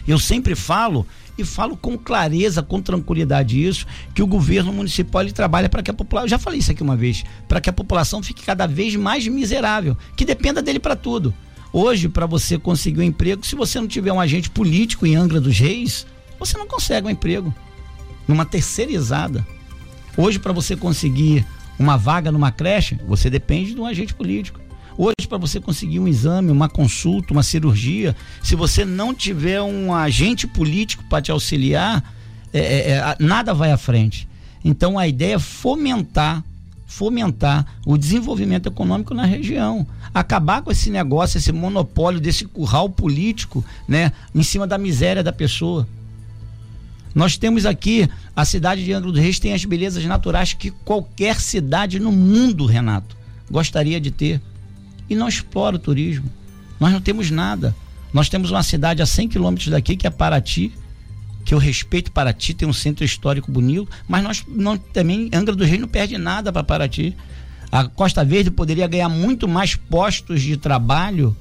Eu 0.07 0.19
sempre 0.19 0.53
falo 0.53 1.05
e 1.35 1.43
falo 1.43 1.75
com 1.75 1.97
clareza, 1.97 2.61
com 2.61 2.79
tranquilidade 2.79 3.65
isso, 3.65 3.87
que 4.13 4.21
o 4.21 4.27
governo 4.27 4.71
municipal 4.71 5.23
ele 5.23 5.31
trabalha 5.31 5.67
para 5.67 5.81
que 5.81 5.89
a 5.89 5.93
população, 5.93 6.27
já 6.27 6.37
falei 6.37 6.59
isso 6.59 6.71
aqui 6.71 6.83
uma 6.83 6.95
vez, 6.95 7.23
para 7.47 7.59
que 7.59 7.69
a 7.69 7.73
população 7.73 8.21
fique 8.21 8.43
cada 8.43 8.67
vez 8.67 8.95
mais 8.95 9.27
miserável, 9.27 9.97
que 10.15 10.23
dependa 10.23 10.61
dele 10.61 10.79
para 10.79 10.95
tudo. 10.95 11.33
Hoje, 11.71 12.07
para 12.07 12.27
você 12.27 12.59
conseguir 12.59 12.99
um 12.99 13.03
emprego, 13.03 13.43
se 13.43 13.55
você 13.55 13.79
não 13.79 13.87
tiver 13.87 14.13
um 14.13 14.19
agente 14.19 14.47
político 14.51 15.07
em 15.07 15.15
Angra 15.15 15.41
dos 15.41 15.57
Reis, 15.57 16.05
você 16.37 16.55
não 16.55 16.67
consegue 16.67 17.07
um 17.07 17.09
emprego 17.09 17.51
numa 18.27 18.45
terceirizada. 18.45 19.45
Hoje, 20.15 20.37
para 20.37 20.53
você 20.53 20.75
conseguir 20.75 21.43
uma 21.77 21.97
vaga 21.97 22.31
numa 22.31 22.51
creche, 22.51 22.99
você 23.07 23.29
depende 23.29 23.73
de 23.73 23.81
um 23.81 23.85
agente 23.85 24.13
político. 24.13 24.59
Hoje, 24.97 25.27
para 25.27 25.37
você 25.37 25.59
conseguir 25.59 25.99
um 25.99 26.07
exame, 26.07 26.51
uma 26.51 26.69
consulta, 26.69 27.33
uma 27.33 27.41
cirurgia, 27.41 28.15
se 28.43 28.55
você 28.55 28.85
não 28.85 29.13
tiver 29.13 29.61
um 29.61 29.93
agente 29.93 30.45
político 30.45 31.03
para 31.09 31.21
te 31.21 31.31
auxiliar, 31.31 32.03
é, 32.53 32.59
é, 32.59 32.91
é 32.91 33.15
nada 33.19 33.53
vai 33.53 33.71
à 33.71 33.77
frente. 33.77 34.27
Então, 34.63 34.99
a 34.99 35.07
ideia 35.07 35.35
é 35.35 35.39
fomentar 35.39 36.43
fomentar 36.93 37.65
o 37.87 37.97
desenvolvimento 37.97 38.67
econômico 38.67 39.15
na 39.15 39.25
região, 39.25 39.85
acabar 40.13 40.61
com 40.61 40.71
esse 40.71 40.91
negócio, 40.91 41.39
esse 41.39 41.51
monopólio 41.51 42.19
desse 42.19 42.45
curral 42.45 42.87
político, 42.87 43.65
né, 43.87 44.11
em 44.33 44.43
cima 44.43 44.67
da 44.67 44.77
miséria 44.77 45.23
da 45.23 45.33
pessoa. 45.33 45.87
Nós 47.13 47.38
temos 47.38 47.65
aqui 47.65 48.10
a 48.36 48.43
cidade 48.43 48.84
de 48.84 48.91
Angra 48.91 49.12
dos 49.12 49.22
Reis 49.22 49.39
tem 49.39 49.53
as 49.53 49.63
belezas 49.63 50.03
naturais 50.05 50.53
que 50.53 50.72
qualquer 50.72 51.39
cidade 51.39 52.00
no 52.00 52.12
mundo, 52.12 52.65
Renato, 52.65 53.15
gostaria 53.50 54.00
de 54.01 54.10
ter. 54.10 54.41
E 55.10 55.15
não 55.15 55.27
explora 55.27 55.75
o 55.75 55.79
turismo. 55.79 56.29
Nós 56.79 56.91
não 56.91 57.01
temos 57.01 57.29
nada. 57.29 57.75
Nós 58.12 58.29
temos 58.29 58.51
uma 58.51 58.63
cidade 58.63 59.01
a 59.01 59.05
100 59.05 59.29
quilômetros 59.29 59.67
daqui, 59.67 59.96
que 59.96 60.08
é 60.08 60.10
Paraty, 60.10 60.72
que 61.43 61.53
eu 61.53 61.58
respeito 61.58 62.12
Paraty, 62.12 62.53
tem 62.53 62.67
um 62.67 62.74
centro 62.74 63.03
histórico 63.03 63.51
bonito, 63.51 63.88
mas 64.08 64.24
nós 64.24 64.43
não, 64.48 64.77
também, 64.77 65.29
Angra 65.34 65.55
do 65.55 65.63
Reis 65.63 65.79
não 65.79 65.88
perde 65.88 66.17
nada 66.17 66.51
para 66.51 66.63
Paraty. 66.63 67.15
A 67.72 67.86
Costa 67.86 68.24
Verde 68.24 68.51
poderia 68.51 68.88
ganhar 68.88 69.10
muito 69.10 69.48
mais 69.48 69.75
postos 69.75 70.41
de 70.41 70.58
trabalho 70.58 71.36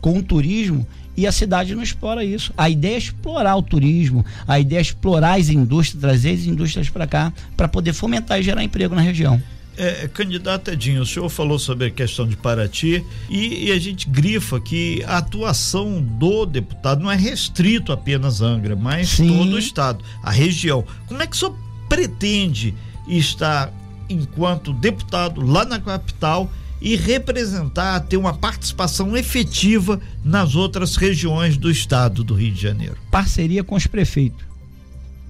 com 0.00 0.18
o 0.18 0.22
turismo 0.22 0.86
e 1.16 1.26
a 1.26 1.32
cidade 1.32 1.74
não 1.74 1.82
explora 1.82 2.24
isso. 2.24 2.52
A 2.56 2.70
ideia 2.70 2.94
é 2.94 2.98
explorar 2.98 3.56
o 3.56 3.62
turismo, 3.62 4.24
a 4.46 4.58
ideia 4.58 4.78
é 4.78 4.82
explorar 4.82 5.38
as 5.38 5.48
indústrias, 5.48 6.00
trazer 6.00 6.30
as 6.30 6.46
indústrias 6.46 6.88
para 6.88 7.06
cá, 7.06 7.32
para 7.56 7.68
poder 7.68 7.92
fomentar 7.92 8.40
e 8.40 8.42
gerar 8.42 8.62
emprego 8.64 8.94
na 8.94 9.02
região. 9.02 9.40
É, 9.76 10.08
candidato 10.08 10.70
Edinho, 10.70 11.00
o 11.00 11.06
senhor 11.06 11.28
falou 11.30 11.58
sobre 11.58 11.86
a 11.86 11.90
questão 11.90 12.26
de 12.26 12.36
Paraty 12.36 13.02
e, 13.30 13.68
e, 13.68 13.72
a 13.72 13.78
gente 13.78 14.10
grifa 14.10 14.60
que 14.60 15.02
a 15.06 15.18
atuação 15.18 16.02
do 16.02 16.44
deputado 16.44 17.02
não 17.02 17.10
é 17.10 17.16
restrito 17.16 17.90
apenas 17.90 18.42
Angra, 18.42 18.76
mas 18.76 19.08
Sim. 19.08 19.28
todo 19.28 19.54
o 19.54 19.58
estado, 19.58 20.04
a 20.22 20.30
região. 20.30 20.84
Como 21.06 21.22
é 21.22 21.26
que 21.26 21.34
o 21.34 21.38
senhor 21.38 21.56
pretende 21.88 22.74
estar 23.08 23.72
enquanto 24.08 24.72
deputado 24.72 25.40
lá 25.40 25.64
na 25.64 25.78
capital 25.78 26.50
e 26.80 26.96
representar, 26.96 28.00
ter 28.00 28.16
uma 28.16 28.32
participação 28.32 29.16
efetiva 29.16 30.00
nas 30.24 30.54
outras 30.54 30.96
regiões 30.96 31.56
do 31.56 31.70
estado 31.70 32.24
do 32.24 32.34
Rio 32.34 32.52
de 32.52 32.62
Janeiro? 32.62 32.96
Parceria 33.10 33.62
com 33.62 33.74
os 33.74 33.86
prefeitos. 33.86 34.44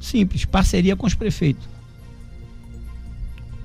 Simples, 0.00 0.44
parceria 0.44 0.96
com 0.96 1.06
os 1.06 1.14
prefeitos. 1.14 1.68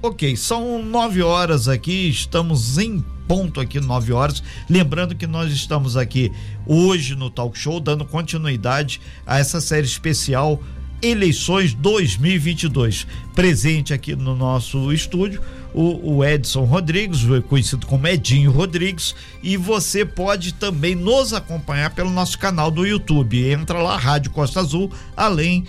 Ok, 0.02 0.36
são 0.36 0.84
nove 0.84 1.22
horas 1.22 1.68
aqui, 1.68 2.10
estamos 2.10 2.78
em 2.78 3.04
ponto 3.28 3.60
aqui, 3.60 3.80
nove 3.80 4.14
horas. 4.14 4.44
Lembrando 4.70 5.16
que 5.16 5.26
nós 5.26 5.52
estamos 5.52 5.98
aqui 5.98 6.32
hoje 6.66 7.16
no 7.16 7.30
Talk 7.30 7.58
Show, 7.58 7.80
dando 7.80 8.06
continuidade 8.06 9.02
a 9.26 9.40
essa 9.40 9.60
série 9.60 9.88
especial 9.88 10.62
Eleições 11.02 11.74
2022. 11.74 13.08
Presente 13.34 13.94
aqui 13.94 14.16
no 14.16 14.36
nosso 14.36 14.92
estúdio, 14.94 15.42
o, 15.76 16.16
o, 16.16 16.24
Edson 16.24 16.64
Rodrigues, 16.64 17.20
conhecido 17.50 17.86
como 17.86 18.08
Edinho 18.08 18.50
Rodrigues, 18.50 19.14
e 19.44 19.58
você 19.58 20.06
pode 20.06 20.54
também 20.54 20.96
nos 20.96 21.34
acompanhar 21.34 21.90
pelo 21.94 22.10
nosso 22.10 22.40
canal 22.40 22.72
do 22.72 22.86
YouTube. 22.86 23.52
Entra 23.52 23.80
lá, 23.80 23.98
Rádio 23.98 24.32
Costa 24.32 24.62
Azul, 24.62 24.90
além 25.18 25.66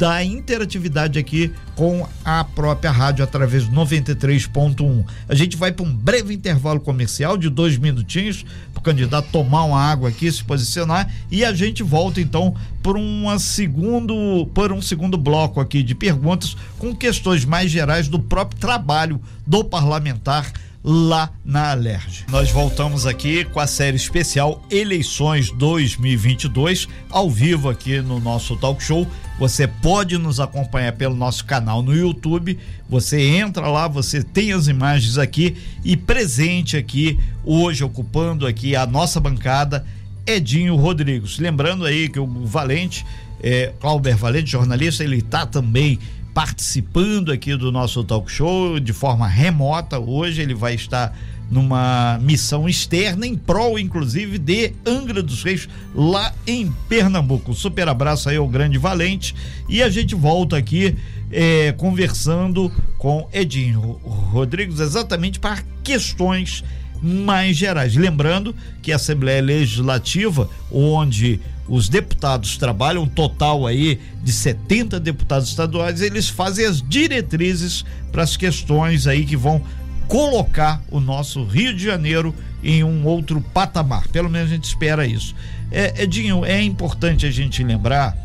da 0.00 0.24
interatividade 0.24 1.18
aqui 1.18 1.52
com 1.76 2.08
a 2.24 2.42
própria 2.42 2.90
rádio 2.90 3.22
através 3.22 3.68
do 3.68 3.76
93.1. 3.76 5.04
A 5.28 5.34
gente 5.34 5.58
vai 5.58 5.72
para 5.72 5.84
um 5.84 5.94
breve 5.94 6.32
intervalo 6.32 6.80
comercial 6.80 7.36
de 7.36 7.50
dois 7.50 7.76
minutinhos 7.76 8.42
para 8.72 8.80
o 8.80 8.82
candidato 8.82 9.28
tomar 9.30 9.64
uma 9.64 9.78
água 9.78 10.08
aqui, 10.08 10.32
se 10.32 10.42
posicionar 10.42 11.12
e 11.30 11.44
a 11.44 11.52
gente 11.52 11.82
volta 11.82 12.18
então 12.18 12.54
por 12.82 12.96
uma 12.96 13.38
segundo 13.38 14.48
por 14.54 14.72
um 14.72 14.80
segundo 14.80 15.18
bloco 15.18 15.60
aqui 15.60 15.82
de 15.82 15.94
perguntas 15.94 16.56
com 16.78 16.96
questões 16.96 17.44
mais 17.44 17.70
gerais 17.70 18.08
do 18.08 18.18
próprio 18.18 18.58
trabalho 18.58 19.20
do 19.46 19.62
parlamentar 19.62 20.50
lá 20.82 21.30
na 21.44 21.70
Alerj. 21.70 22.24
Nós 22.30 22.50
voltamos 22.50 23.06
aqui 23.06 23.44
com 23.44 23.60
a 23.60 23.66
série 23.66 23.96
especial 23.96 24.64
Eleições 24.70 25.50
2022, 25.50 26.88
ao 27.10 27.30
vivo 27.30 27.68
aqui 27.68 28.00
no 28.00 28.18
nosso 28.18 28.56
talk 28.56 28.82
show. 28.82 29.06
Você 29.38 29.66
pode 29.66 30.18
nos 30.18 30.40
acompanhar 30.40 30.92
pelo 30.92 31.14
nosso 31.14 31.44
canal 31.44 31.82
no 31.82 31.94
YouTube. 31.94 32.58
Você 32.88 33.20
entra 33.20 33.68
lá, 33.68 33.88
você 33.88 34.22
tem 34.22 34.52
as 34.52 34.68
imagens 34.68 35.18
aqui 35.18 35.56
e 35.84 35.96
presente 35.96 36.76
aqui 36.76 37.18
hoje 37.44 37.84
ocupando 37.84 38.46
aqui 38.46 38.74
a 38.76 38.86
nossa 38.86 39.20
bancada 39.20 39.84
Edinho 40.26 40.76
Rodrigues. 40.76 41.38
Lembrando 41.38 41.84
aí 41.84 42.08
que 42.08 42.18
o 42.18 42.26
Valente, 42.46 43.04
é, 43.42 43.72
Clauber 43.80 44.16
Valente, 44.16 44.50
jornalista, 44.50 45.02
ele 45.04 45.18
está 45.18 45.46
também 45.46 45.98
participando 46.34 47.32
aqui 47.32 47.56
do 47.56 47.72
nosso 47.72 48.04
talk 48.04 48.30
show 48.30 48.78
de 48.78 48.92
forma 48.92 49.26
remota. 49.26 49.98
Hoje 49.98 50.42
ele 50.42 50.54
vai 50.54 50.74
estar 50.74 51.16
numa 51.50 52.18
missão 52.22 52.68
externa 52.68 53.26
em 53.26 53.34
prol, 53.36 53.78
inclusive, 53.78 54.38
de 54.38 54.72
Angra 54.86 55.22
dos 55.22 55.42
Reis, 55.42 55.68
lá 55.94 56.32
em 56.46 56.70
Pernambuco. 56.88 57.52
super 57.52 57.88
abraço 57.88 58.28
aí 58.28 58.36
ao 58.36 58.46
grande 58.46 58.78
Valente. 58.78 59.34
E 59.68 59.82
a 59.82 59.90
gente 59.90 60.14
volta 60.14 60.56
aqui 60.56 60.96
é, 61.32 61.72
conversando 61.72 62.70
com 62.98 63.28
Edinho 63.32 63.80
Rodrigues 64.04 64.78
exatamente 64.78 65.40
para 65.40 65.64
questões 65.82 66.62
mais 67.02 67.56
gerais. 67.56 67.96
Lembrando 67.96 68.54
que 68.80 68.92
a 68.92 68.96
Assembleia 68.96 69.42
Legislativa, 69.42 70.48
onde 70.70 71.40
os 71.70 71.88
deputados 71.88 72.56
trabalham, 72.56 73.04
um 73.04 73.08
total 73.08 73.64
aí 73.64 74.00
de 74.24 74.32
70 74.32 74.98
deputados 74.98 75.48
estaduais, 75.48 76.02
eles 76.02 76.28
fazem 76.28 76.66
as 76.66 76.82
diretrizes 76.82 77.84
para 78.10 78.24
as 78.24 78.36
questões 78.36 79.06
aí 79.06 79.24
que 79.24 79.36
vão 79.36 79.62
colocar 80.08 80.82
o 80.90 80.98
nosso 80.98 81.44
Rio 81.44 81.72
de 81.72 81.84
Janeiro 81.84 82.34
em 82.60 82.82
um 82.82 83.06
outro 83.06 83.40
patamar. 83.40 84.08
Pelo 84.08 84.28
menos 84.28 84.50
a 84.50 84.54
gente 84.54 84.64
espera 84.64 85.06
isso. 85.06 85.32
É, 85.70 86.02
Edinho, 86.02 86.44
é 86.44 86.60
importante 86.60 87.24
a 87.24 87.30
gente 87.30 87.62
lembrar 87.62 88.16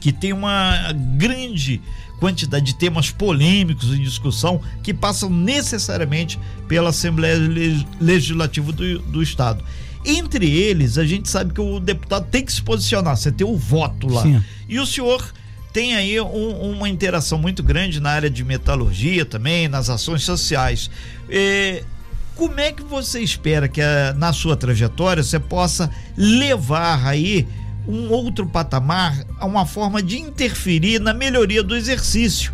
que 0.00 0.12
tem 0.12 0.32
uma 0.32 0.92
grande 1.16 1.80
quantidade 2.20 2.64
de 2.66 2.76
temas 2.76 3.10
polêmicos 3.10 3.92
em 3.92 4.00
discussão 4.00 4.60
que 4.84 4.94
passam 4.94 5.28
necessariamente 5.28 6.38
pela 6.68 6.90
Assembleia 6.90 7.36
Legislativa 8.00 8.70
do, 8.70 9.00
do 9.00 9.20
Estado. 9.20 9.64
Entre 10.04 10.50
eles, 10.50 10.98
a 10.98 11.04
gente 11.04 11.28
sabe 11.28 11.52
que 11.52 11.60
o 11.60 11.78
deputado 11.78 12.26
tem 12.30 12.44
que 12.44 12.52
se 12.52 12.62
posicionar, 12.62 13.16
você 13.16 13.30
tem 13.30 13.46
o 13.46 13.56
voto 13.56 14.08
lá. 14.08 14.22
Sim. 14.22 14.42
E 14.68 14.78
o 14.78 14.86
senhor 14.86 15.32
tem 15.72 15.94
aí 15.94 16.20
um, 16.20 16.72
uma 16.72 16.88
interação 16.88 17.38
muito 17.38 17.62
grande 17.62 18.00
na 18.00 18.10
área 18.10 18.28
de 18.28 18.44
metalurgia 18.44 19.24
também, 19.24 19.68
nas 19.68 19.88
ações 19.88 20.22
sociais. 20.22 20.90
É, 21.30 21.84
como 22.34 22.58
é 22.58 22.72
que 22.72 22.82
você 22.82 23.20
espera 23.20 23.68
que 23.68 23.80
a, 23.80 24.12
na 24.14 24.32
sua 24.32 24.56
trajetória 24.56 25.22
você 25.22 25.38
possa 25.38 25.90
levar 26.16 27.06
aí 27.06 27.46
um 27.86 28.10
outro 28.10 28.46
patamar, 28.46 29.24
a 29.38 29.46
uma 29.46 29.66
forma 29.66 30.02
de 30.02 30.18
interferir 30.18 31.00
na 31.00 31.12
melhoria 31.12 31.62
do 31.62 31.74
exercício 31.74 32.52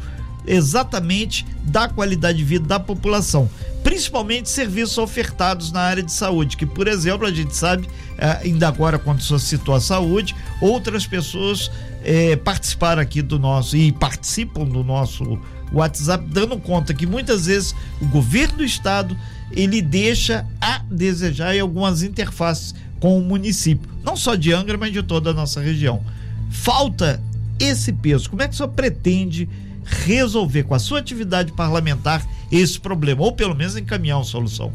exatamente 0.55 1.47
da 1.63 1.89
qualidade 1.89 2.39
de 2.39 2.45
vida 2.45 2.67
da 2.67 2.81
população? 2.81 3.49
principalmente 3.89 4.51
serviços 4.51 4.99
ofertados 4.99 5.73
na 5.73 5.81
área 5.81 6.03
de 6.03 6.13
saúde, 6.13 6.57
que, 6.57 6.67
por 6.67 6.87
exemplo, 6.87 7.27
a 7.27 7.33
gente 7.33 7.57
sabe, 7.57 7.89
é, 8.19 8.47
ainda 8.47 8.69
agora, 8.69 8.99
quando 8.99 9.23
você 9.23 9.39
citou 9.39 9.75
a 9.75 9.81
saúde, 9.81 10.35
outras 10.61 11.07
pessoas 11.07 11.71
é, 12.05 12.37
participaram 12.37 13.01
aqui 13.01 13.23
do 13.23 13.39
nosso 13.39 13.77
e 13.77 13.91
participam 13.91 14.65
do 14.65 14.85
nosso 14.85 15.39
WhatsApp, 15.73 16.27
dando 16.29 16.59
conta 16.59 16.93
que 16.93 17.07
muitas 17.07 17.47
vezes 17.47 17.75
o 18.01 18.07
governo 18.07 18.59
do 18.59 18.65
estado 18.65 19.17
ele 19.51 19.81
deixa 19.81 20.47
a 20.61 20.83
desejar 20.91 21.55
em 21.55 21.61
algumas 21.61 22.03
interfaces 22.03 22.75
com 23.01 23.19
o 23.19 23.23
município, 23.23 23.89
não 24.05 24.17
só 24.17 24.35
de 24.35 24.53
Angra, 24.53 24.77
mas 24.77 24.93
de 24.93 25.03
toda 25.03 25.31
a 25.31 25.35
nossa 25.35 25.61
região. 25.61 26.03
Falta 26.51 27.23
esse 27.59 27.93
peso. 27.93 28.29
Como 28.29 28.43
é 28.43 28.49
que 28.49 28.55
o 28.55 28.57
senhor 28.57 28.69
pretende 28.71 29.49
resolver 29.89 30.65
com 30.65 30.75
a 30.75 30.79
sua 30.79 30.99
atividade 30.99 31.53
parlamentar 31.53 32.27
esse 32.51 32.79
problema, 32.79 33.23
ou 33.23 33.33
pelo 33.33 33.55
menos 33.55 33.77
encaminhar 33.77 34.19
uma 34.19 34.25
solução. 34.25 34.73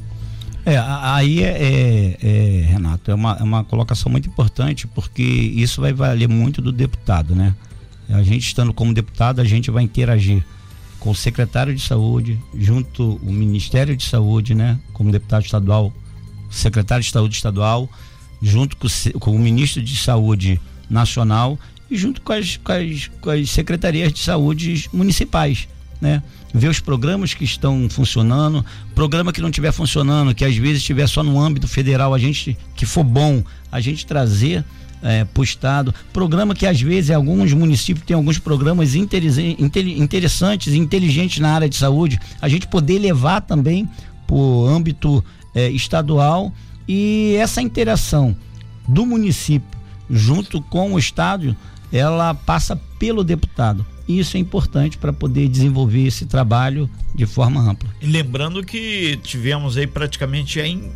É, 0.65 0.77
aí 0.77 1.43
é, 1.43 1.49
é, 1.49 2.17
é, 2.21 2.65
Renato, 2.65 3.11
é 3.11 3.13
uma, 3.13 3.37
é 3.37 3.43
uma 3.43 3.63
colocação 3.63 4.11
muito 4.11 4.29
importante, 4.29 4.87
porque 4.87 5.21
isso 5.21 5.81
vai 5.81 5.91
valer 5.91 6.29
muito 6.29 6.61
do 6.61 6.71
deputado, 6.71 7.35
né? 7.35 7.53
A 8.09 8.23
gente 8.23 8.43
estando 8.43 8.73
como 8.73 8.93
deputado, 8.93 9.41
a 9.41 9.43
gente 9.43 9.69
vai 9.69 9.83
interagir 9.83 10.43
com 10.99 11.11
o 11.11 11.15
secretário 11.15 11.75
de 11.75 11.81
saúde, 11.81 12.39
junto 12.57 13.19
o 13.21 13.31
Ministério 13.31 13.95
de 13.95 14.05
Saúde, 14.05 14.55
né? 14.55 14.79
Como 14.93 15.11
deputado 15.11 15.43
estadual, 15.43 15.91
secretário 16.49 17.03
de 17.03 17.11
saúde 17.11 17.35
estadual, 17.35 17.89
junto 18.41 18.77
com, 18.77 18.87
com 19.19 19.35
o 19.35 19.39
ministro 19.39 19.81
de 19.81 19.95
saúde 19.97 20.61
nacional 20.89 21.59
junto 21.91 22.21
com 22.21 22.33
as, 22.33 22.57
com 22.57 22.71
as, 22.71 23.11
com 23.21 23.29
as 23.29 23.49
secretarias 23.49 24.11
de 24.11 24.19
saúde 24.19 24.89
municipais, 24.91 25.67
né? 26.01 26.21
Ver 26.53 26.67
os 26.67 26.79
programas 26.79 27.33
que 27.33 27.43
estão 27.43 27.89
funcionando, 27.89 28.63
programa 28.93 29.33
que 29.33 29.41
não 29.41 29.49
estiver 29.49 29.71
funcionando, 29.71 30.35
que 30.35 30.45
às 30.45 30.55
vezes 30.55 30.77
estiver 30.77 31.07
só 31.07 31.23
no 31.23 31.39
âmbito 31.39 31.67
federal, 31.67 32.13
a 32.13 32.19
gente 32.19 32.55
que 32.75 32.85
for 32.85 33.03
bom, 33.03 33.43
a 33.71 33.79
gente 33.79 34.05
trazer 34.05 34.63
é, 35.03 35.25
para 35.25 35.41
o 35.41 35.43
estado. 35.43 35.93
Programa 36.11 36.55
que 36.55 36.65
às 36.65 36.79
vezes 36.79 37.11
alguns 37.11 37.51
municípios 37.53 38.05
têm 38.05 38.15
alguns 38.15 38.39
programas 38.39 38.95
interessantes 38.95 40.73
inteligentes 40.73 41.39
na 41.39 41.53
área 41.53 41.69
de 41.69 41.75
saúde, 41.75 42.19
a 42.41 42.47
gente 42.47 42.67
poder 42.67 42.99
levar 42.99 43.41
também 43.41 43.89
para 44.25 44.35
o 44.35 44.67
âmbito 44.67 45.23
é, 45.53 45.69
estadual 45.69 46.53
e 46.87 47.35
essa 47.39 47.61
interação 47.61 48.35
do 48.87 49.05
município 49.05 49.73
junto 50.09 50.61
com 50.61 50.93
o 50.93 50.99
estado 50.99 51.55
ela 51.93 52.33
passa 52.33 52.75
pelo 52.97 53.23
deputado. 53.23 53.85
E 54.07 54.19
isso 54.19 54.35
é 54.35 54.39
importante 54.39 54.97
para 54.97 55.13
poder 55.13 55.47
desenvolver 55.47 56.05
esse 56.07 56.25
trabalho 56.25 56.89
de 57.15 57.25
forma 57.25 57.61
ampla. 57.61 57.89
E 58.01 58.07
lembrando 58.07 58.63
que 58.63 59.17
tivemos 59.23 59.77
aí 59.77 59.87
praticamente 59.87 60.59
em 60.59 60.91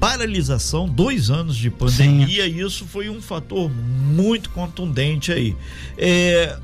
paralisação, 0.00 0.88
dois 0.88 1.28
anos 1.28 1.56
de 1.56 1.68
pandemia, 1.68 2.44
Sim. 2.44 2.50
e 2.50 2.60
isso 2.60 2.86
foi 2.86 3.10
um 3.10 3.20
fator 3.20 3.70
muito 3.70 4.48
contundente 4.50 5.30
aí. 5.32 5.54
É, 5.98 6.56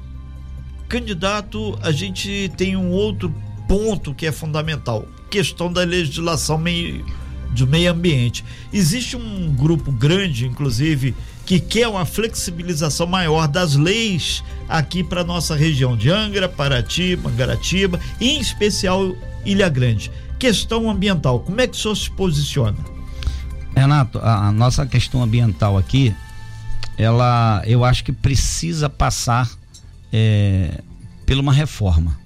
candidato, 0.89 1.79
a 1.83 1.91
gente 1.91 2.51
tem 2.57 2.77
um 2.77 2.91
outro 2.91 3.35
ponto 3.69 4.15
que 4.15 4.25
é 4.25 4.33
fundamental: 4.33 5.07
questão 5.29 5.71
da 5.71 5.83
legislação 5.83 6.57
meio, 6.57 7.05
do 7.51 7.67
meio 7.67 7.91
ambiente. 7.91 8.43
Existe 8.73 9.17
um 9.17 9.55
grupo 9.55 9.93
grande, 9.93 10.47
inclusive, 10.47 11.15
que 11.47 11.61
quer 11.61 11.89
uma 11.89 12.07
flexibilização 12.07 13.07
maior 13.07 13.47
das 13.47 13.75
leis 13.75 14.43
aqui 14.69 15.05
para 15.05 15.23
nossa 15.23 15.55
região 15.55 15.97
de 15.97 16.11
Angra, 16.11 16.49
Paraty, 16.49 17.17
Mangaratiba, 17.17 18.01
em 18.21 18.41
especial 18.41 19.15
Ilha 19.45 19.69
Grande. 19.69 20.11
Questão 20.39 20.91
ambiental, 20.91 21.41
como 21.41 21.61
é 21.61 21.67
que 21.67 21.77
o 21.77 21.81
senhor 21.81 21.95
se 21.95 22.11
posiciona? 22.11 22.77
Renato, 23.77 24.19
a, 24.19 24.49
a 24.49 24.53
nossa 24.53 24.87
questão 24.87 25.23
ambiental 25.23 25.77
aqui, 25.77 26.15
ela, 26.97 27.63
eu 27.67 27.85
acho 27.85 28.05
que 28.05 28.13
precisa 28.13 28.89
passar 28.89 29.51
é, 30.13 30.81
por 31.27 31.37
uma 31.37 31.53
reforma. 31.53 32.17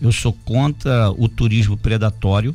Eu 0.00 0.12
sou 0.12 0.32
contra 0.32 1.10
o 1.10 1.28
turismo 1.28 1.76
predatório, 1.76 2.54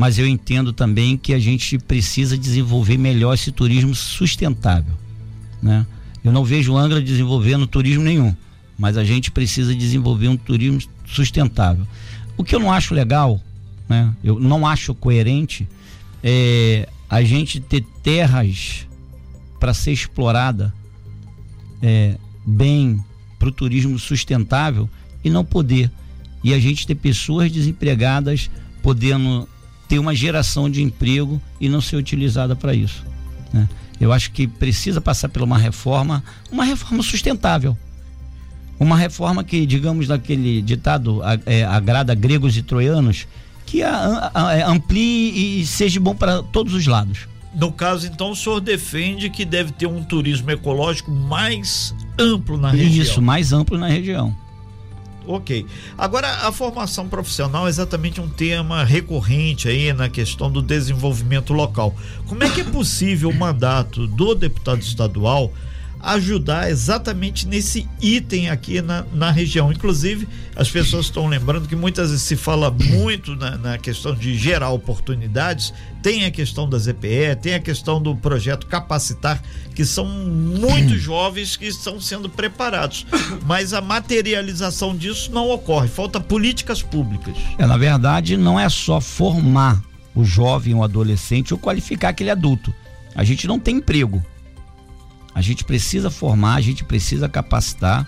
mas 0.00 0.18
eu 0.18 0.26
entendo 0.26 0.72
também 0.72 1.14
que 1.14 1.34
a 1.34 1.38
gente 1.38 1.76
precisa 1.78 2.38
desenvolver 2.38 2.96
melhor 2.96 3.34
esse 3.34 3.52
turismo 3.52 3.94
sustentável, 3.94 4.94
né? 5.62 5.86
Eu 6.24 6.32
não 6.32 6.42
vejo 6.42 6.74
Angra 6.74 7.02
desenvolvendo 7.02 7.66
turismo 7.66 8.02
nenhum, 8.02 8.34
mas 8.78 8.96
a 8.96 9.04
gente 9.04 9.30
precisa 9.30 9.74
desenvolver 9.74 10.28
um 10.28 10.38
turismo 10.38 10.80
sustentável. 11.04 11.86
O 12.34 12.42
que 12.42 12.54
eu 12.54 12.58
não 12.58 12.72
acho 12.72 12.94
legal, 12.94 13.42
né? 13.86 14.10
Eu 14.24 14.40
não 14.40 14.66
acho 14.66 14.94
coerente 14.94 15.68
é 16.24 16.88
a 17.06 17.22
gente 17.22 17.60
ter 17.60 17.84
terras 18.02 18.86
para 19.58 19.74
ser 19.74 19.92
explorada 19.92 20.72
é, 21.82 22.16
bem 22.46 23.04
para 23.38 23.50
o 23.50 23.52
turismo 23.52 23.98
sustentável 23.98 24.88
e 25.22 25.28
não 25.28 25.44
poder. 25.44 25.90
E 26.42 26.54
a 26.54 26.58
gente 26.58 26.86
ter 26.86 26.94
pessoas 26.94 27.52
desempregadas 27.52 28.50
podendo 28.82 29.46
ter 29.90 29.98
uma 29.98 30.14
geração 30.14 30.70
de 30.70 30.80
emprego 30.84 31.42
e 31.60 31.68
não 31.68 31.80
ser 31.80 31.96
utilizada 31.96 32.54
para 32.54 32.72
isso. 32.72 33.04
Né? 33.52 33.68
Eu 34.00 34.12
acho 34.12 34.30
que 34.30 34.46
precisa 34.46 35.00
passar 35.00 35.28
por 35.28 35.42
uma 35.42 35.58
reforma, 35.58 36.22
uma 36.50 36.64
reforma 36.64 37.02
sustentável. 37.02 37.76
Uma 38.78 38.96
reforma 38.96 39.42
que, 39.42 39.66
digamos, 39.66 40.06
naquele 40.06 40.62
ditado, 40.62 41.20
é, 41.44 41.64
agrada 41.64 42.14
gregos 42.14 42.56
e 42.56 42.62
troianos, 42.62 43.26
que 43.66 43.82
a, 43.82 44.30
a, 44.32 44.48
a, 44.48 44.56
é, 44.56 44.62
amplie 44.62 45.60
e 45.60 45.66
seja 45.66 45.98
bom 45.98 46.14
para 46.14 46.40
todos 46.40 46.72
os 46.72 46.86
lados. 46.86 47.26
No 47.52 47.72
caso, 47.72 48.06
então, 48.06 48.30
o 48.30 48.36
senhor 48.36 48.60
defende 48.60 49.28
que 49.28 49.44
deve 49.44 49.72
ter 49.72 49.86
um 49.86 50.04
turismo 50.04 50.52
ecológico 50.52 51.10
mais 51.10 51.92
amplo 52.16 52.56
na 52.56 52.70
região. 52.70 53.02
Isso, 53.02 53.20
mais 53.20 53.52
amplo 53.52 53.76
na 53.76 53.88
região. 53.88 54.34
Ok. 55.26 55.66
Agora, 55.96 56.28
a 56.46 56.52
formação 56.52 57.08
profissional 57.08 57.66
é 57.66 57.70
exatamente 57.70 58.20
um 58.20 58.28
tema 58.28 58.84
recorrente 58.84 59.68
aí 59.68 59.92
na 59.92 60.08
questão 60.08 60.50
do 60.50 60.62
desenvolvimento 60.62 61.52
local. 61.52 61.94
Como 62.26 62.42
é 62.42 62.48
que 62.48 62.62
é 62.62 62.64
possível 62.64 63.28
o 63.28 63.34
mandato 63.34 64.06
do 64.06 64.34
deputado 64.34 64.80
estadual 64.80 65.52
ajudar 66.02 66.70
exatamente 66.70 67.46
nesse 67.46 67.88
item 68.00 68.48
aqui 68.48 68.80
na, 68.80 69.04
na 69.12 69.30
região. 69.30 69.70
Inclusive, 69.70 70.26
as 70.56 70.70
pessoas 70.70 71.06
estão 71.06 71.26
lembrando 71.26 71.68
que 71.68 71.76
muitas 71.76 72.10
vezes 72.10 72.24
se 72.24 72.36
fala 72.36 72.70
muito 72.70 73.36
na, 73.36 73.56
na, 73.58 73.78
questão 73.78 74.14
de 74.14 74.36
gerar 74.36 74.70
oportunidades, 74.70 75.72
tem 76.02 76.24
a 76.24 76.30
questão 76.30 76.68
da 76.68 76.78
ZPE, 76.78 77.36
tem 77.40 77.54
a 77.54 77.60
questão 77.60 78.00
do 78.00 78.16
projeto 78.16 78.66
Capacitar, 78.66 79.42
que 79.74 79.84
são 79.84 80.06
muitos 80.06 81.00
jovens 81.02 81.56
que 81.56 81.66
estão 81.66 82.00
sendo 82.00 82.28
preparados, 82.28 83.06
mas 83.44 83.72
a 83.74 83.80
materialização 83.80 84.96
disso 84.96 85.30
não 85.32 85.50
ocorre, 85.50 85.88
falta 85.88 86.18
políticas 86.18 86.82
públicas. 86.82 87.36
É, 87.58 87.66
na 87.66 87.76
verdade, 87.76 88.36
não 88.36 88.58
é 88.58 88.68
só 88.68 89.00
formar 89.00 89.82
o 90.14 90.24
jovem, 90.24 90.74
o 90.74 90.82
adolescente 90.82 91.52
ou 91.52 91.58
qualificar 91.58 92.10
aquele 92.10 92.30
adulto. 92.30 92.74
A 93.14 93.24
gente 93.24 93.46
não 93.46 93.58
tem 93.58 93.76
emprego. 93.76 94.24
A 95.34 95.40
gente 95.40 95.64
precisa 95.64 96.10
formar, 96.10 96.54
a 96.54 96.60
gente 96.60 96.84
precisa 96.84 97.28
capacitar. 97.28 98.06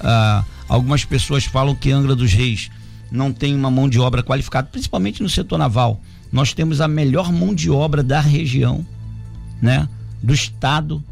Ah, 0.00 0.44
algumas 0.68 1.04
pessoas 1.04 1.44
falam 1.44 1.74
que 1.74 1.90
Angra 1.90 2.14
dos 2.14 2.32
Reis 2.32 2.70
não 3.10 3.32
tem 3.32 3.54
uma 3.54 3.70
mão 3.70 3.88
de 3.88 3.98
obra 3.98 4.22
qualificada, 4.22 4.68
principalmente 4.70 5.22
no 5.22 5.28
setor 5.28 5.58
naval. 5.58 6.00
Nós 6.32 6.52
temos 6.52 6.80
a 6.80 6.86
melhor 6.86 7.32
mão 7.32 7.54
de 7.54 7.70
obra 7.70 8.02
da 8.02 8.20
região, 8.20 8.86
né? 9.60 9.88
Do 10.22 10.32
estado, 10.32 11.02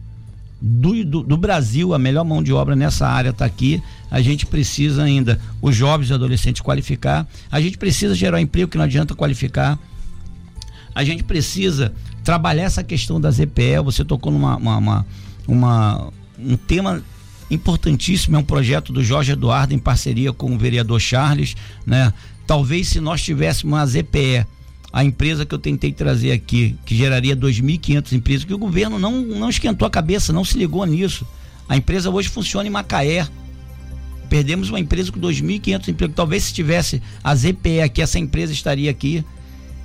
do, 0.61 1.05
do, 1.05 1.23
do 1.23 1.37
Brasil, 1.37 1.93
a 1.93 1.99
melhor 1.99 2.25
mão 2.25 2.43
de 2.43 2.53
obra 2.53 2.77
nessa 2.77 3.09
área 3.09 3.31
está 3.31 3.45
aqui. 3.45 3.83
A 4.11 4.21
gente 4.21 4.47
precisa 4.47 5.03
ainda, 5.03 5.41
os 5.61 5.75
jovens 5.75 6.11
e 6.11 6.13
adolescentes 6.13 6.63
qualificar. 6.63 7.27
A 7.51 7.61
gente 7.61 7.77
precisa 7.77 8.15
gerar 8.15 8.41
emprego 8.41 8.71
que 8.71 8.79
não 8.79 8.85
adianta 8.85 9.15
qualificar. 9.15 9.79
A 10.95 11.05
gente 11.05 11.25
precisa 11.25 11.93
trabalhar 12.23 12.65
essa 12.65 12.83
questão 12.83 13.21
da 13.21 13.31
ZPE. 13.31 13.81
Você 13.85 14.05
tocou 14.05 14.33
numa 14.33 14.57
uma, 14.57 14.77
uma 14.77 15.07
uma, 15.49 16.13
um 16.39 16.57
tema 16.57 17.03
importantíssimo, 17.51 18.37
é 18.37 18.39
um 18.39 18.45
projeto 18.45 18.93
do 18.93 19.03
Jorge 19.03 19.33
Eduardo 19.33 19.73
em 19.73 19.79
parceria 19.79 20.33
com 20.33 20.55
o 20.55 20.59
vereador 20.59 21.01
Charles, 21.01 21.57
né? 21.87 22.13
Talvez 22.47 22.89
se 22.89 23.01
nós 23.01 23.23
tivéssemos 23.23 23.73
uma 23.73 23.87
ZPE, 23.87 24.47
a 24.93 25.05
empresa 25.05 25.45
que 25.45 25.55
eu 25.55 25.59
tentei 25.59 25.93
trazer 25.93 26.33
aqui, 26.33 26.77
que 26.85 26.97
geraria 26.97 27.37
2.500 27.37 28.13
empregos, 28.13 28.45
que 28.45 28.55
o 28.55 28.59
governo 28.59 28.99
não, 28.99 29.21
não 29.23 29.51
esquentou 29.51 29.87
a 29.87 29.91
cabeça, 29.91 30.33
não 30.33 30.45
se 30.45 30.57
ligou 30.57 30.85
nisso. 30.87 31.27
A 31.69 31.77
empresa 31.77 32.11
hoje 32.11 32.29
funciona 32.29 32.67
em 32.67 32.71
Macaé. 32.71 33.29
Perdemos 34.31 34.71
uma 34.71 34.81
empresa 34.81 35.13
com 35.13 35.21
2.500 35.21 35.89
empregos. 35.89 36.17
Talvez 36.17 36.45
se 36.45 36.55
tivesse 36.55 37.03
a 37.23 37.35
ZPE 37.35 37.83
aqui, 37.83 38.01
essa 38.01 38.19
empresa 38.19 38.53
estaria 38.53 38.91
aqui. 38.91 39.23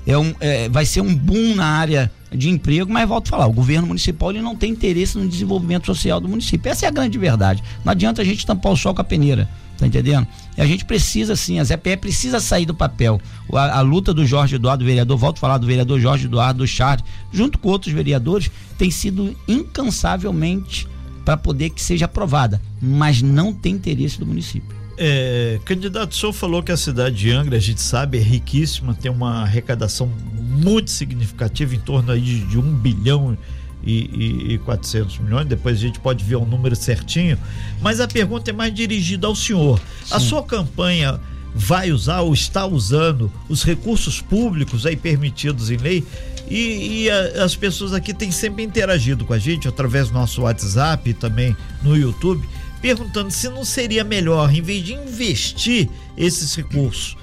É 0.05 0.17
um, 0.17 0.33
é, 0.39 0.69
vai 0.69 0.85
ser 0.85 1.01
um 1.01 1.13
boom 1.13 1.55
na 1.55 1.65
área 1.65 2.11
de 2.35 2.49
emprego, 2.49 2.91
mas 2.91 3.07
volto 3.07 3.27
a 3.27 3.29
falar, 3.31 3.47
o 3.47 3.53
governo 3.53 3.87
municipal 3.87 4.31
ele 4.31 4.41
não 4.41 4.55
tem 4.55 4.71
interesse 4.71 5.17
no 5.17 5.27
desenvolvimento 5.27 5.85
social 5.85 6.19
do 6.19 6.27
município. 6.27 6.71
Essa 6.71 6.85
é 6.85 6.89
a 6.89 6.91
grande 6.91 7.17
verdade. 7.17 7.63
Não 7.83 7.91
adianta 7.91 8.21
a 8.21 8.25
gente 8.25 8.45
tampar 8.45 8.71
o 8.71 8.77
sol 8.77 8.93
com 8.93 9.01
a 9.01 9.05
peneira. 9.05 9.49
Tá 9.77 9.87
entendendo? 9.87 10.27
E 10.55 10.61
a 10.61 10.65
gente 10.65 10.85
precisa 10.85 11.35
sim, 11.35 11.59
a 11.59 11.63
ZPE 11.63 11.97
precisa 11.97 12.39
sair 12.39 12.65
do 12.65 12.75
papel. 12.75 13.19
A, 13.51 13.79
a, 13.79 13.81
luta 13.81 14.13
do 14.13 14.25
Jorge 14.25 14.55
Eduardo, 14.55 14.85
vereador, 14.85 15.17
volto 15.17 15.37
a 15.37 15.41
falar 15.41 15.57
do 15.57 15.65
vereador 15.65 15.99
Jorge 15.99 16.25
Eduardo, 16.25 16.59
do 16.59 16.67
Charles, 16.67 17.03
junto 17.31 17.57
com 17.57 17.69
outros 17.69 17.93
vereadores, 17.93 18.51
tem 18.77 18.91
sido 18.91 19.35
incansavelmente 19.47 20.87
para 21.25 21.37
poder 21.37 21.71
que 21.71 21.81
seja 21.81 22.05
aprovada, 22.05 22.61
mas 22.81 23.21
não 23.21 23.51
tem 23.51 23.73
interesse 23.73 24.19
do 24.19 24.25
município. 24.25 24.82
É, 24.97 25.59
candidato, 25.65 26.11
o 26.11 26.15
senhor 26.15 26.33
falou 26.33 26.61
que 26.61 26.71
a 26.71 26.77
cidade 26.77 27.15
de 27.15 27.31
Angra, 27.31 27.57
a 27.57 27.59
gente 27.59 27.81
sabe, 27.81 28.19
é 28.19 28.21
riquíssima, 28.21 28.93
tem 28.93 29.11
uma 29.11 29.41
arrecadação 29.41 30.11
muito 30.33 30.91
significativa, 30.91 31.73
em 31.75 31.79
torno 31.79 32.11
aí 32.11 32.21
de, 32.21 32.39
de 32.45 32.57
1 32.57 32.61
bilhão 32.75 33.37
e, 33.83 34.49
e, 34.49 34.53
e 34.53 34.57
400 34.59 35.19
milhões. 35.19 35.47
Depois 35.47 35.77
a 35.77 35.79
gente 35.79 35.99
pode 35.99 36.23
ver 36.23 36.35
o 36.35 36.45
número 36.45 36.75
certinho. 36.75 37.37
Mas 37.81 37.99
a 37.99 38.07
pergunta 38.07 38.49
é 38.51 38.53
mais 38.53 38.73
dirigida 38.73 39.27
ao 39.27 39.35
senhor. 39.35 39.79
Sim. 40.05 40.15
A 40.15 40.19
sua 40.19 40.43
campanha 40.43 41.19
vai 41.55 41.91
usar 41.91 42.21
ou 42.21 42.33
está 42.33 42.65
usando 42.65 43.31
os 43.47 43.63
recursos 43.63 44.21
públicos 44.21 44.85
aí 44.85 44.95
permitidos 44.95 45.69
em 45.69 45.77
lei? 45.77 46.03
E, 46.49 47.03
e 47.03 47.09
a, 47.09 47.43
as 47.43 47.55
pessoas 47.55 47.93
aqui 47.93 48.13
têm 48.13 48.31
sempre 48.31 48.63
interagido 48.63 49.25
com 49.25 49.33
a 49.33 49.39
gente 49.39 49.67
através 49.67 50.09
do 50.09 50.13
nosso 50.13 50.41
WhatsApp 50.41 51.09
e 51.09 51.13
também 51.13 51.55
no 51.81 51.95
YouTube 51.95 52.47
perguntando 52.83 53.31
se 53.31 53.47
não 53.47 53.63
seria 53.63 54.03
melhor, 54.03 54.53
em 54.53 54.61
vez 54.61 54.83
de 54.83 54.91
investir 54.91 55.89
esses 56.17 56.53
recursos 56.53 57.15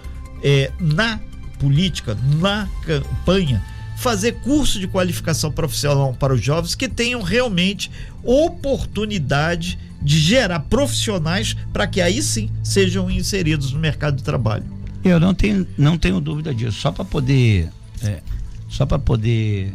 é, 0.43 0.73
na 0.81 1.21
política, 1.59 2.17
na 2.39 2.67
campanha, 2.83 3.63
fazer 3.95 4.41
curso 4.41 4.81
de 4.81 4.89
qualificação 4.89 5.53
profissional 5.53 6.15
para 6.15 6.33
os 6.33 6.43
jovens 6.43 6.75
que 6.75 6.89
tenham 6.89 7.21
realmente 7.21 7.91
oportunidade 8.25 9.79
de 10.01 10.19
gerar 10.19 10.61
profissionais 10.61 11.55
para 11.75 11.87
que 11.87 12.01
aí 12.01 12.23
sim 12.23 12.49
sejam 12.65 13.11
inseridos 13.11 13.75
no 13.75 13.79
mercado 13.79 14.17
de 14.17 14.23
trabalho. 14.23 14.65
Eu 15.05 15.21
não 15.21 15.35
tenho, 15.35 15.67
não 15.77 15.99
tenho 15.99 16.23
dúvida 16.23 16.55
disso. 16.55 16.81
Só 16.81 16.91
para 16.91 17.05
poder, 17.05 17.69
é, 18.03 18.21
só 18.67 18.87
para 18.87 18.99
poder 18.99 19.75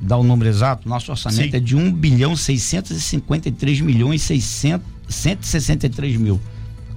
dar 0.00 0.18
o 0.18 0.22
número 0.22 0.48
exato, 0.48 0.88
nosso 0.88 1.10
orçamento 1.10 1.50
sim. 1.50 1.56
é 1.56 1.60
de 1.60 1.74
1 1.74 1.92
bilhão 1.92 2.36
653 2.36 3.80
milhões 3.80 4.22
600 4.22 4.93
163 5.08 6.16
mil. 6.16 6.40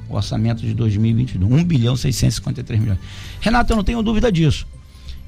O 0.10 0.16
orçamento 0.16 0.62
de 0.62 0.74
2022, 0.74 1.52
1 1.52 1.64
bilhão 1.66 1.96
653 1.98 2.80
milhões. 2.80 3.00
Renato, 3.42 3.74
eu 3.74 3.78
não 3.78 3.84
tenho 3.84 4.02
dúvida 4.02 4.32
disso. 4.32 4.66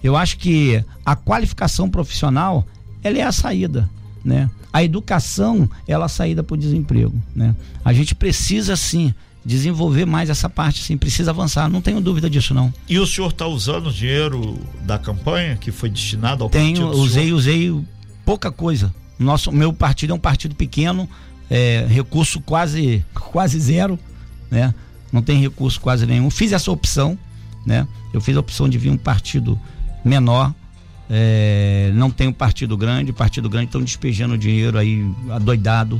Eu 0.01 0.15
acho 0.15 0.37
que 0.37 0.83
a 1.05 1.15
qualificação 1.15 1.89
profissional, 1.89 2.65
ela 3.03 3.17
é 3.17 3.23
a 3.23 3.31
saída, 3.31 3.89
né? 4.23 4.49
A 4.71 4.83
educação, 4.83 5.69
ela 5.87 6.05
é 6.05 6.07
a 6.07 6.09
saída 6.09 6.43
para 6.43 6.53
o 6.53 6.57
desemprego, 6.57 7.21
né? 7.35 7.53
A 7.83 7.91
gente 7.91 8.15
precisa 8.15 8.75
sim 8.77 9.13
desenvolver 9.43 10.05
mais 10.05 10.29
essa 10.29 10.49
parte, 10.49 10.83
sim, 10.83 10.97
precisa 10.97 11.31
avançar, 11.31 11.69
não 11.69 11.81
tenho 11.81 11.99
dúvida 11.99 12.29
disso 12.29 12.53
não. 12.53 12.73
E 12.87 12.99
o 12.99 13.07
senhor 13.07 13.31
está 13.31 13.47
usando 13.47 13.87
o 13.87 13.93
dinheiro 13.93 14.59
da 14.81 14.99
campanha 14.99 15.55
que 15.55 15.71
foi 15.71 15.89
destinado 15.89 16.43
ao 16.43 16.49
Tenho, 16.49 16.81
partido? 16.81 17.01
Usei, 17.01 17.33
usei 17.33 17.81
pouca 18.25 18.51
coisa. 18.51 18.93
Nosso, 19.17 19.51
meu 19.51 19.73
partido 19.73 20.11
é 20.11 20.15
um 20.15 20.19
partido 20.19 20.55
pequeno, 20.55 21.09
é, 21.49 21.85
recurso 21.89 22.39
quase, 22.41 23.03
quase 23.13 23.59
zero, 23.59 23.97
né? 24.51 24.73
Não 25.11 25.21
tem 25.21 25.39
recurso 25.39 25.79
quase 25.81 26.05
nenhum. 26.05 26.29
Fiz 26.29 26.51
essa 26.51 26.71
opção, 26.71 27.17
né? 27.65 27.87
Eu 28.13 28.21
fiz 28.21 28.37
a 28.37 28.39
opção 28.39 28.69
de 28.69 28.77
vir 28.77 28.89
um 28.89 28.97
partido 28.97 29.59
menor, 30.03 30.53
é, 31.09 31.91
não 31.95 32.11
tem 32.11 32.31
partido 32.31 32.77
grande, 32.77 33.11
partido 33.11 33.49
grande 33.49 33.65
estão 33.67 33.81
despejando 33.81 34.37
dinheiro 34.37 34.77
aí 34.77 35.09
adoidado, 35.31 35.99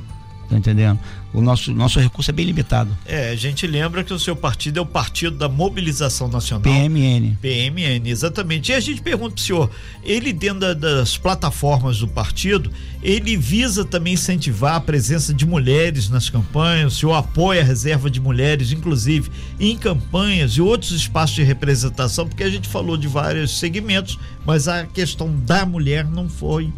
Tá 0.50 0.58
entendendo? 0.58 1.00
O 1.32 1.42
nosso, 1.42 1.72
nosso 1.72 2.00
recurso 2.00 2.32
é 2.32 2.34
bem 2.34 2.44
limitado. 2.44 2.98
É, 3.06 3.30
a 3.30 3.36
gente 3.36 3.68
lembra 3.68 4.04
que 4.04 4.12
o 4.12 4.18
seu 4.18 4.36
partido 4.36 4.80
é 4.80 4.82
o 4.82 4.86
Partido 4.86 5.38
da 5.38 5.48
Mobilização 5.48 6.28
Nacional. 6.28 6.64
PMN. 6.64 7.38
PMN, 7.40 8.10
exatamente. 8.10 8.72
E 8.72 8.76
a 8.76 8.80
gente 8.80 9.00
pergunta 9.00 9.36
pro 9.36 9.44
senhor, 9.44 9.70
ele 10.04 10.34
dentro 10.34 10.74
das 10.74 11.18
plataformas 11.18 12.00
do 12.00 12.08
partido, 12.08 12.72
ele 13.04 13.38
visa 13.38 13.86
também 13.86 14.14
incentivar 14.14 14.74
a 14.74 14.80
presença 14.80 15.32
de 15.32 15.46
mulheres 15.46 16.10
nas 16.10 16.32
campanhas, 16.32 16.94
o 16.94 16.96
senhor 16.96 17.14
apoia 17.14 17.62
a 17.62 17.64
reserva 17.64 18.10
de 18.10 18.20
mulheres, 18.20 18.72
inclusive 18.72 19.30
em 19.60 19.78
campanhas 19.78 20.54
e 20.54 20.62
outros 20.62 20.92
espaços 20.92 21.36
de 21.36 21.44
representação, 21.44 22.28
porque 22.28 22.44
a 22.44 22.50
gente 22.50 22.68
falou 22.68 22.98
de 22.98 23.08
vários 23.08 23.60
segmentos, 23.60 24.18
mas 24.48 24.68
a 24.68 24.84
questão 24.88 25.32
da 25.32 25.64
mulher 25.64 26.06
não 26.06 26.28
foi 26.28 26.74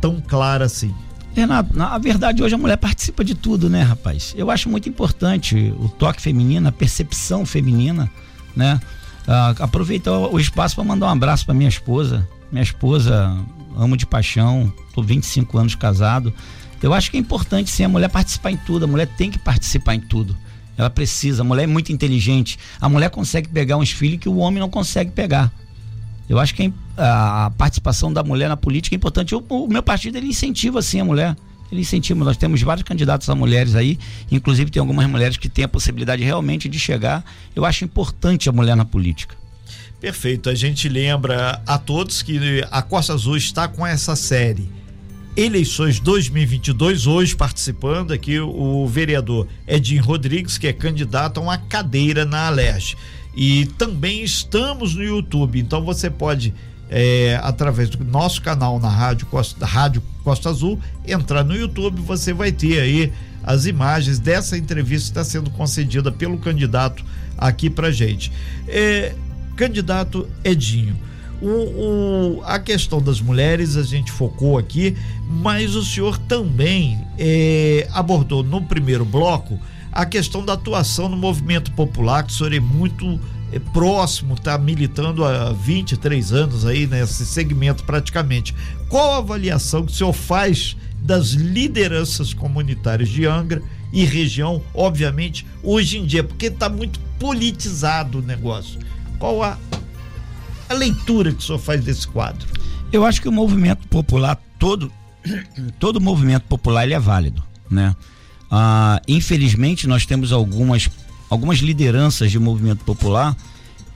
tão 0.00 0.20
clara 0.20 0.64
assim. 0.64 0.92
Renato, 1.34 1.76
na 1.76 1.96
verdade 1.98 2.42
hoje 2.42 2.54
a 2.54 2.58
mulher 2.58 2.76
participa 2.76 3.24
de 3.24 3.34
tudo, 3.34 3.70
né, 3.70 3.82
rapaz? 3.82 4.34
Eu 4.36 4.50
acho 4.50 4.68
muito 4.68 4.88
importante 4.88 5.72
o 5.78 5.88
toque 5.88 6.20
feminino, 6.20 6.68
a 6.68 6.72
percepção 6.72 7.46
feminina, 7.46 8.10
né? 8.54 8.80
Ah, 9.26 9.54
aproveito 9.60 10.08
o 10.08 10.38
espaço 10.38 10.74
para 10.74 10.84
mandar 10.84 11.06
um 11.06 11.10
abraço 11.10 11.46
para 11.46 11.54
minha 11.54 11.68
esposa. 11.68 12.28
Minha 12.50 12.62
esposa, 12.62 13.34
amo 13.76 13.96
de 13.96 14.04
paixão, 14.04 14.72
tô 14.94 15.02
25 15.02 15.56
anos 15.56 15.74
casado. 15.74 16.34
Eu 16.82 16.92
acho 16.92 17.10
que 17.10 17.16
é 17.16 17.20
importante 17.20 17.70
sim 17.70 17.84
a 17.84 17.88
mulher 17.88 18.08
participar 18.08 18.50
em 18.50 18.56
tudo, 18.56 18.84
a 18.84 18.88
mulher 18.88 19.06
tem 19.06 19.30
que 19.30 19.38
participar 19.38 19.94
em 19.94 20.00
tudo. 20.00 20.36
Ela 20.76 20.90
precisa, 20.90 21.42
a 21.42 21.44
mulher 21.44 21.64
é 21.64 21.66
muito 21.66 21.92
inteligente. 21.92 22.58
A 22.80 22.88
mulher 22.88 23.08
consegue 23.10 23.48
pegar 23.48 23.76
uns 23.76 23.90
filhos 23.90 24.18
que 24.18 24.28
o 24.28 24.36
homem 24.38 24.58
não 24.58 24.68
consegue 24.68 25.10
pegar. 25.10 25.52
Eu 26.28 26.38
acho 26.38 26.54
que 26.54 26.72
a 26.96 27.50
participação 27.56 28.12
da 28.12 28.22
mulher 28.22 28.48
na 28.48 28.56
política 28.56 28.94
é 28.94 28.96
importante. 28.96 29.34
O, 29.34 29.44
o 29.48 29.68
meu 29.68 29.82
partido 29.82 30.16
ele 30.16 30.28
incentiva 30.28 30.78
assim 30.78 31.00
a 31.00 31.04
mulher. 31.04 31.36
Ele 31.70 31.80
incentiva. 31.80 32.22
Nós 32.24 32.36
temos 32.36 32.60
vários 32.62 32.84
candidatos 32.84 33.28
a 33.30 33.34
mulheres 33.34 33.74
aí, 33.74 33.98
inclusive 34.30 34.70
tem 34.70 34.80
algumas 34.80 35.06
mulheres 35.08 35.36
que 35.36 35.48
têm 35.48 35.64
a 35.64 35.68
possibilidade 35.68 36.22
realmente 36.22 36.68
de 36.68 36.78
chegar. 36.78 37.24
Eu 37.56 37.64
acho 37.64 37.84
importante 37.84 38.48
a 38.48 38.52
mulher 38.52 38.76
na 38.76 38.84
política. 38.84 39.34
Perfeito. 39.98 40.50
A 40.50 40.54
gente 40.54 40.88
lembra 40.88 41.62
a 41.66 41.78
todos 41.78 42.22
que 42.22 42.62
a 42.70 42.82
Costa 42.82 43.14
Azul 43.14 43.36
está 43.36 43.68
com 43.68 43.86
essa 43.86 44.16
série. 44.16 44.68
Eleições 45.34 45.98
2022, 45.98 47.06
hoje 47.06 47.34
participando 47.34 48.12
aqui 48.12 48.38
o 48.38 48.86
vereador 48.86 49.48
Edinho 49.66 50.04
Rodrigues, 50.04 50.58
que 50.58 50.66
é 50.66 50.74
candidato 50.74 51.38
a 51.38 51.42
uma 51.42 51.56
cadeira 51.56 52.26
na 52.26 52.48
Alerj. 52.48 52.96
E 53.34 53.64
também 53.78 54.22
estamos 54.22 54.94
no 54.94 55.02
YouTube, 55.02 55.58
então 55.58 55.82
você 55.82 56.10
pode, 56.10 56.52
é, 56.94 57.40
através 57.42 57.88
do 57.88 58.04
nosso 58.04 58.42
canal 58.42 58.78
na 58.78 58.90
Rádio 58.90 59.26
Costa, 59.26 59.64
Rádio 59.64 60.02
Costa 60.22 60.50
Azul, 60.50 60.78
entrar 61.08 61.42
no 61.42 61.56
YouTube, 61.56 62.02
você 62.02 62.34
vai 62.34 62.52
ter 62.52 62.80
aí 62.80 63.10
as 63.42 63.64
imagens 63.64 64.18
dessa 64.18 64.58
entrevista 64.58 65.06
que 65.06 65.18
está 65.18 65.24
sendo 65.24 65.50
concedida 65.50 66.12
pelo 66.12 66.36
candidato 66.36 67.02
aqui 67.38 67.70
pra 67.70 67.90
gente. 67.90 68.30
É, 68.68 69.14
candidato 69.56 70.28
Edinho. 70.44 70.94
O, 71.40 71.46
o, 71.48 72.42
a 72.44 72.58
questão 72.58 73.00
das 73.00 73.22
mulheres 73.22 73.74
a 73.78 73.82
gente 73.82 74.12
focou 74.12 74.58
aqui, 74.58 74.94
mas 75.26 75.74
o 75.74 75.82
senhor 75.82 76.18
também 76.18 77.00
é, 77.18 77.88
abordou 77.94 78.44
no 78.44 78.62
primeiro 78.62 79.04
bloco 79.04 79.58
a 79.90 80.04
questão 80.04 80.44
da 80.44 80.52
atuação 80.52 81.08
no 81.08 81.16
movimento 81.16 81.72
popular, 81.72 82.22
que 82.22 82.32
o 82.32 82.36
senhor 82.36 82.52
é 82.52 82.60
muito 82.60 83.18
é, 83.52 83.58
próximo, 83.58 84.34
está 84.34 84.56
militando 84.56 85.24
há 85.24 85.52
23 85.52 86.32
anos 86.32 86.64
aí 86.64 86.86
nesse 86.86 87.26
segmento 87.26 87.84
praticamente. 87.84 88.54
Qual 88.88 89.14
a 89.14 89.18
avaliação 89.18 89.84
que 89.84 89.92
o 89.92 89.94
senhor 89.94 90.12
faz 90.12 90.76
das 91.02 91.30
lideranças 91.30 92.32
comunitárias 92.32 93.08
de 93.08 93.26
Angra 93.26 93.62
e 93.92 94.04
região, 94.04 94.62
obviamente, 94.72 95.46
hoje 95.62 95.98
em 95.98 96.06
dia, 96.06 96.24
porque 96.24 96.46
está 96.46 96.68
muito 96.68 96.98
politizado 97.18 98.18
o 98.18 98.22
negócio. 98.22 98.80
Qual 99.18 99.42
a, 99.42 99.58
a 100.68 100.74
leitura 100.74 101.32
que 101.32 101.38
o 101.38 101.42
senhor 101.42 101.58
faz 101.58 101.84
desse 101.84 102.08
quadro? 102.08 102.48
Eu 102.92 103.04
acho 103.04 103.20
que 103.20 103.28
o 103.28 103.32
movimento 103.32 103.86
popular 103.88 104.40
todo, 104.58 104.90
todo 105.78 106.00
movimento 106.00 106.44
popular 106.44 106.84
ele 106.84 106.94
é 106.94 107.00
válido, 107.00 107.42
né? 107.70 107.94
Ah, 108.50 109.00
infelizmente, 109.08 109.86
nós 109.86 110.04
temos 110.04 110.32
algumas, 110.32 110.88
algumas 111.32 111.60
lideranças 111.60 112.30
de 112.30 112.38
movimento 112.38 112.84
popular 112.84 113.34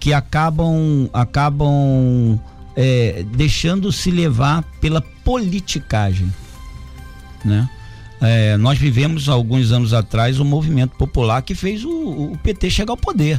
que 0.01 0.14
acabam, 0.14 1.07
acabam 1.12 2.40
é, 2.75 3.27
deixando 3.35 3.92
se 3.92 4.11
levar 4.11 4.62
pela 4.81 5.03
politicagem. 5.03 6.33
Né? 7.44 7.68
É, 8.22 8.57
nós 8.57 8.79
vivemos 8.79 9.29
alguns 9.29 9.70
anos 9.70 9.92
atrás 9.92 10.40
um 10.40 10.46
movimento 10.46 10.96
popular 10.96 11.42
que 11.42 11.55
fez 11.55 11.85
o, 11.85 12.33
o 12.33 12.38
PT 12.42 12.70
chegar 12.70 12.92
ao 12.92 12.96
poder. 12.96 13.38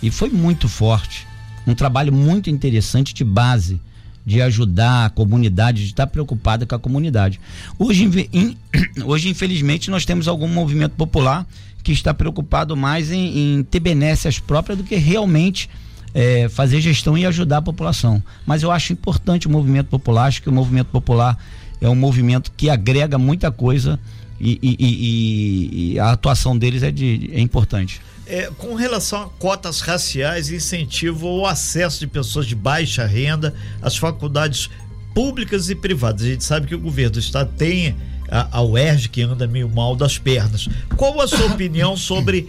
E 0.00 0.12
foi 0.12 0.30
muito 0.30 0.68
forte. 0.68 1.26
Um 1.66 1.74
trabalho 1.74 2.12
muito 2.12 2.48
interessante 2.48 3.12
de 3.12 3.24
base 3.24 3.80
de 4.24 4.40
ajudar 4.42 5.06
a 5.06 5.10
comunidade, 5.10 5.82
de 5.82 5.88
estar 5.88 6.06
preocupada 6.06 6.64
com 6.66 6.74
a 6.74 6.78
comunidade. 6.78 7.40
Hoje, 7.76 8.08
hoje 9.04 9.28
infelizmente, 9.28 9.90
nós 9.90 10.04
temos 10.04 10.28
algum 10.28 10.46
movimento 10.46 10.92
popular 10.92 11.44
que 11.88 11.92
está 11.92 12.12
preocupado 12.12 12.76
mais 12.76 13.10
em, 13.10 13.56
em 13.56 13.62
ter 13.62 13.80
benécias 13.80 14.38
próprias 14.38 14.76
do 14.76 14.84
que 14.84 14.94
realmente 14.96 15.70
é, 16.12 16.46
fazer 16.50 16.82
gestão 16.82 17.16
e 17.16 17.24
ajudar 17.24 17.58
a 17.58 17.62
população. 17.62 18.22
Mas 18.44 18.62
eu 18.62 18.70
acho 18.70 18.92
importante 18.92 19.46
o 19.46 19.50
movimento 19.50 19.86
popular, 19.86 20.26
acho 20.26 20.42
que 20.42 20.50
o 20.50 20.52
movimento 20.52 20.88
popular 20.88 21.38
é 21.80 21.88
um 21.88 21.94
movimento 21.94 22.52
que 22.54 22.68
agrega 22.68 23.16
muita 23.16 23.50
coisa 23.50 23.98
e, 24.38 24.58
e, 24.62 24.76
e, 24.78 25.92
e 25.94 25.98
a 25.98 26.10
atuação 26.10 26.58
deles 26.58 26.82
é, 26.82 26.90
de, 26.90 27.30
é 27.32 27.40
importante. 27.40 28.02
É, 28.26 28.50
com 28.58 28.74
relação 28.74 29.22
a 29.22 29.28
cotas 29.30 29.80
raciais, 29.80 30.50
incentivo 30.50 31.26
o 31.26 31.46
acesso 31.46 32.00
de 32.00 32.06
pessoas 32.06 32.46
de 32.46 32.54
baixa 32.54 33.06
renda 33.06 33.54
às 33.80 33.96
faculdades 33.96 34.68
públicas 35.14 35.70
e 35.70 35.74
privadas. 35.74 36.20
A 36.20 36.26
gente 36.26 36.44
sabe 36.44 36.66
que 36.66 36.74
o 36.74 36.78
governo 36.78 37.12
do 37.12 37.18
estado 37.18 37.50
tem 37.56 37.96
a, 38.30 38.58
a 38.58 38.62
UERJ 38.62 39.08
que 39.08 39.22
anda 39.22 39.46
meio 39.46 39.68
mal 39.68 39.96
das 39.96 40.18
pernas. 40.18 40.68
Qual 40.96 41.20
a 41.20 41.28
sua 41.28 41.46
opinião 41.46 41.96
sobre 41.96 42.48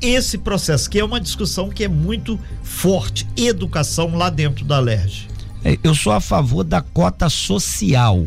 esse 0.00 0.38
processo, 0.38 0.88
que 0.88 0.98
é 0.98 1.04
uma 1.04 1.20
discussão 1.20 1.68
que 1.68 1.84
é 1.84 1.88
muito 1.88 2.38
forte, 2.62 3.26
educação 3.36 4.16
lá 4.16 4.30
dentro 4.30 4.64
da 4.64 4.78
LERJ? 4.78 5.28
É, 5.64 5.78
eu 5.82 5.94
sou 5.94 6.12
a 6.12 6.20
favor 6.20 6.62
da 6.62 6.80
cota 6.80 7.28
social, 7.28 8.26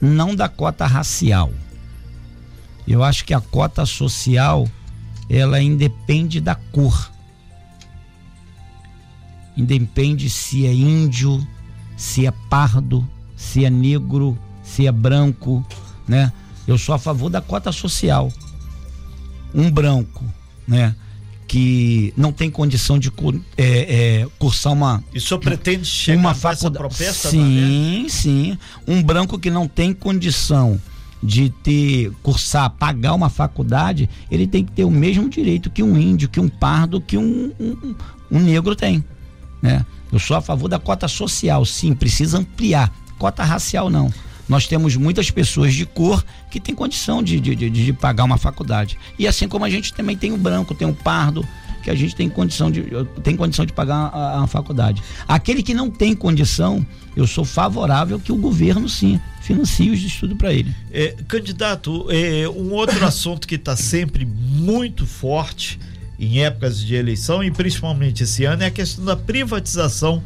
não 0.00 0.34
da 0.34 0.48
cota 0.48 0.86
racial. 0.86 1.52
Eu 2.86 3.02
acho 3.02 3.24
que 3.24 3.34
a 3.34 3.40
cota 3.40 3.84
social 3.86 4.68
ela 5.28 5.60
independe 5.60 6.40
da 6.40 6.54
cor. 6.54 7.10
Independe 9.56 10.30
se 10.30 10.66
é 10.66 10.72
índio, 10.72 11.46
se 11.96 12.26
é 12.26 12.30
pardo, 12.48 13.06
se 13.36 13.64
é 13.64 13.70
negro, 13.70 14.38
se 14.72 14.86
é 14.86 14.92
branco, 14.92 15.64
né? 16.08 16.32
Eu 16.66 16.78
sou 16.78 16.94
a 16.94 16.98
favor 16.98 17.28
da 17.28 17.40
cota 17.40 17.70
social. 17.70 18.32
Um 19.54 19.70
branco, 19.70 20.24
né? 20.66 20.94
Que 21.46 22.14
não 22.16 22.32
tem 22.32 22.50
condição 22.50 22.98
de 22.98 23.12
é, 23.58 24.20
é, 24.22 24.28
cursar 24.38 24.72
uma. 24.72 25.04
E 25.12 25.20
só 25.20 25.36
pretende 25.36 25.84
chegar 25.84 26.18
uma 26.18 26.34
faculdade. 26.34 26.94
Sim, 27.04 28.06
sim. 28.08 28.58
Um 28.88 29.02
branco 29.02 29.38
que 29.38 29.50
não 29.50 29.68
tem 29.68 29.92
condição 29.92 30.80
de 31.22 31.50
ter 31.50 32.10
cursar, 32.22 32.70
pagar 32.70 33.14
uma 33.14 33.28
faculdade, 33.28 34.08
ele 34.30 34.46
tem 34.46 34.64
que 34.64 34.72
ter 34.72 34.84
o 34.84 34.90
mesmo 34.90 35.28
direito 35.28 35.70
que 35.70 35.82
um 35.82 35.96
índio, 35.98 36.28
que 36.28 36.40
um 36.40 36.48
pardo, 36.48 37.00
que 37.00 37.18
um, 37.18 37.52
um, 37.60 37.94
um 38.30 38.40
negro 38.40 38.74
tem. 38.74 39.04
Né? 39.60 39.84
Eu 40.10 40.18
sou 40.18 40.36
a 40.36 40.40
favor 40.40 40.68
da 40.68 40.78
cota 40.78 41.06
social, 41.06 41.64
sim, 41.64 41.94
precisa 41.94 42.38
ampliar. 42.38 42.90
Cota 43.18 43.44
racial 43.44 43.88
não. 43.90 44.12
Nós 44.52 44.66
temos 44.66 44.96
muitas 44.96 45.30
pessoas 45.30 45.72
de 45.72 45.86
cor 45.86 46.22
que 46.50 46.60
têm 46.60 46.74
condição 46.74 47.22
de, 47.22 47.40
de, 47.40 47.54
de, 47.56 47.70
de 47.70 47.92
pagar 47.94 48.24
uma 48.24 48.36
faculdade. 48.36 48.98
E 49.18 49.26
assim 49.26 49.48
como 49.48 49.64
a 49.64 49.70
gente 49.70 49.94
também 49.94 50.14
tem 50.14 50.30
o 50.30 50.36
branco, 50.36 50.74
tem 50.74 50.86
o 50.86 50.92
pardo, 50.92 51.42
que 51.82 51.88
a 51.88 51.94
gente 51.94 52.14
tem 52.14 52.28
condição 52.28 52.70
de, 52.70 52.84
tem 53.22 53.34
condição 53.34 53.64
de 53.64 53.72
pagar 53.72 54.10
a, 54.12 54.42
a 54.42 54.46
faculdade. 54.46 55.02
Aquele 55.26 55.62
que 55.62 55.72
não 55.72 55.90
tem 55.90 56.14
condição, 56.14 56.86
eu 57.16 57.26
sou 57.26 57.46
favorável 57.46 58.20
que 58.20 58.30
o 58.30 58.36
governo 58.36 58.90
sim 58.90 59.18
financie 59.40 59.90
os 59.90 60.02
estudos 60.02 60.36
para 60.36 60.52
ele. 60.52 60.70
É, 60.92 61.16
candidato, 61.26 62.06
é, 62.10 62.46
um 62.46 62.72
outro 62.72 63.02
assunto 63.06 63.48
que 63.48 63.54
está 63.54 63.74
sempre 63.74 64.26
muito 64.26 65.06
forte 65.06 65.80
em 66.20 66.44
épocas 66.44 66.78
de 66.78 66.94
eleição 66.94 67.42
e 67.42 67.50
principalmente 67.50 68.22
esse 68.22 68.44
ano 68.44 68.64
é 68.64 68.66
a 68.66 68.70
questão 68.70 69.02
da 69.02 69.16
privatização 69.16 70.22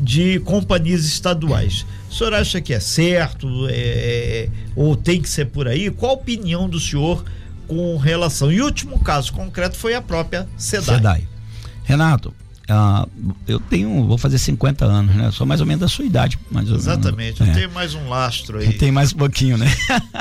de 0.00 0.40
companhias 0.40 1.04
estaduais. 1.04 1.84
O 2.10 2.14
senhor 2.14 2.34
acha 2.34 2.60
que 2.60 2.72
é 2.72 2.80
certo 2.80 3.66
é, 3.68 3.72
é, 3.72 4.48
ou 4.74 4.96
tem 4.96 5.20
que 5.20 5.28
ser 5.28 5.46
por 5.46 5.68
aí? 5.68 5.90
Qual 5.90 6.12
a 6.12 6.14
opinião 6.14 6.68
do 6.68 6.78
senhor 6.78 7.24
com 7.66 7.96
relação? 7.96 8.50
E 8.50 8.60
o 8.60 8.64
último 8.64 8.98
caso 9.00 9.32
concreto 9.32 9.76
foi 9.76 9.94
a 9.94 10.00
própria 10.00 10.48
SEDAI. 10.56 10.96
SEDAI. 10.96 11.28
Renato, 11.84 12.34
uh, 12.70 13.08
eu 13.46 13.60
tenho, 13.60 14.06
vou 14.06 14.18
fazer 14.18 14.38
50 14.38 14.84
anos, 14.84 15.14
né? 15.14 15.30
Sou 15.30 15.46
mais 15.46 15.60
ou 15.60 15.66
menos 15.66 15.80
da 15.80 15.88
sua 15.88 16.04
idade. 16.04 16.38
Mais 16.50 16.68
Exatamente, 16.68 17.40
menos, 17.40 17.40
eu 17.40 17.46
é. 17.46 17.52
tenho 17.52 17.70
mais 17.72 17.94
um 17.94 18.08
lastro 18.08 18.58
aí. 18.58 18.72
Tem 18.72 18.90
mais 18.90 19.12
um 19.12 19.16
pouquinho, 19.16 19.56
né? 19.56 19.66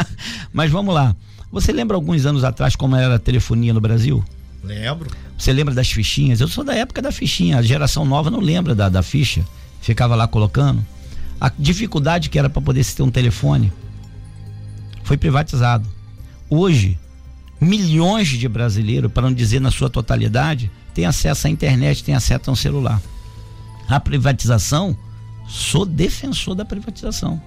Mas 0.52 0.71
vamos 0.71 0.93
lá. 0.93 1.15
Você 1.52 1.71
lembra 1.71 1.95
alguns 1.95 2.26
anos 2.26 2.43
atrás 2.43 2.76
como 2.76 2.95
era 2.95 3.15
a 3.15 3.19
telefonia 3.19 3.74
no 3.74 3.80
Brasil? 3.80 4.24
Lembro. 4.63 5.10
Você 5.38 5.54
lembra 5.54 5.74
das 5.74 5.91
fichinhas? 5.91 6.41
Eu 6.41 6.48
sou 6.48 6.63
da 6.63 6.74
época 6.74 7.02
da 7.02 7.12
fichinha. 7.12 7.58
A 7.58 7.62
geração 7.62 8.06
nova 8.06 8.32
não 8.32 8.39
lembra 8.39 8.74
da, 8.74 8.89
da 8.89 9.04
ficha. 9.04 9.45
Ficava 9.82 10.15
lá 10.15 10.28
colocando. 10.28 10.86
A 11.39 11.52
dificuldade 11.58 12.30
que 12.30 12.39
era 12.39 12.50
para 12.50 12.62
poder 12.62 12.84
se 12.84 12.95
ter 12.95 13.04
um 13.04 13.12
telefone 13.12 13.71
foi 15.04 15.17
privatizado. 15.17 15.88
Hoje, 16.50 16.98
milhões 17.60 18.28
de 18.28 18.48
brasileiros, 18.48 19.12
para 19.12 19.24
não 19.24 19.34
dizer 19.34 19.60
na 19.60 19.71
sua 19.71 19.89
totalidade, 19.89 20.71
têm 20.93 21.06
acesso 21.06 21.48
à 21.48 21.50
internet, 21.50 22.04
têm 22.04 22.15
acesso 22.15 22.50
a 22.50 22.54
um 22.54 22.56
celular. 22.56 23.02
A 23.88 24.00
privatização, 24.00 24.98
sou 25.48 25.86
defensor 25.86 26.56
da 26.56 26.65
privatização. 26.65 27.41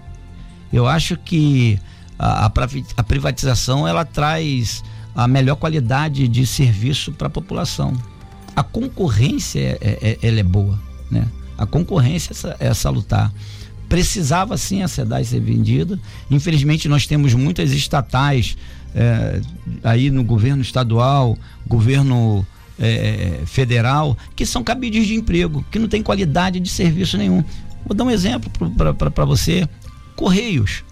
Eu 0.72 0.87
acho 0.87 1.16
que 1.16 1.81
a, 2.18 2.46
a, 2.46 2.53
a 2.96 3.03
privatização 3.03 3.88
ela 3.88 4.05
traz 4.05 4.85
a 5.14 5.27
melhor 5.27 5.57
qualidade 5.57 6.29
de 6.29 6.46
serviço 6.46 7.12
para 7.12 7.27
a 7.27 7.31
população. 7.31 7.96
A 8.55 8.62
concorrência 8.62 9.61
é, 9.61 9.79
é, 9.81 9.98
é, 10.11 10.29
ela 10.29 10.40
é 10.40 10.42
boa, 10.42 10.79
né? 11.11 11.27
A 11.57 11.66
concorrência 11.66 12.33
é, 12.61 12.68
é 12.68 12.74
salutar. 12.74 13.33
Precisava 13.88 14.57
sim 14.57 14.83
a 14.83 14.88
SEDAI 14.88 15.24
ser 15.24 15.40
vendida. 15.40 15.98
Infelizmente 16.31 16.88
nós 16.88 17.07
temos 17.07 17.35
muitas 17.35 17.72
estatais 17.72 18.57
é, 18.94 19.40
aí 19.83 20.11
no 20.11 20.22
governo 20.22 20.62
estadual, 20.62 21.37
governo 21.66 22.46
é, 22.79 23.40
federal, 23.46 24.16
que 24.37 24.46
são 24.46 24.62
cabides 24.62 25.07
de 25.07 25.14
emprego, 25.14 25.64
que 25.70 25.79
não 25.79 25.88
tem 25.88 26.03
qualidade 26.03 26.61
de 26.61 26.68
serviço 26.68 27.16
nenhum. 27.16 27.42
Vou 27.85 27.94
dar 27.94 28.05
um 28.05 28.11
exemplo 28.11 28.51
para 29.14 29.24
você: 29.24 29.68
Correios. 30.14 30.85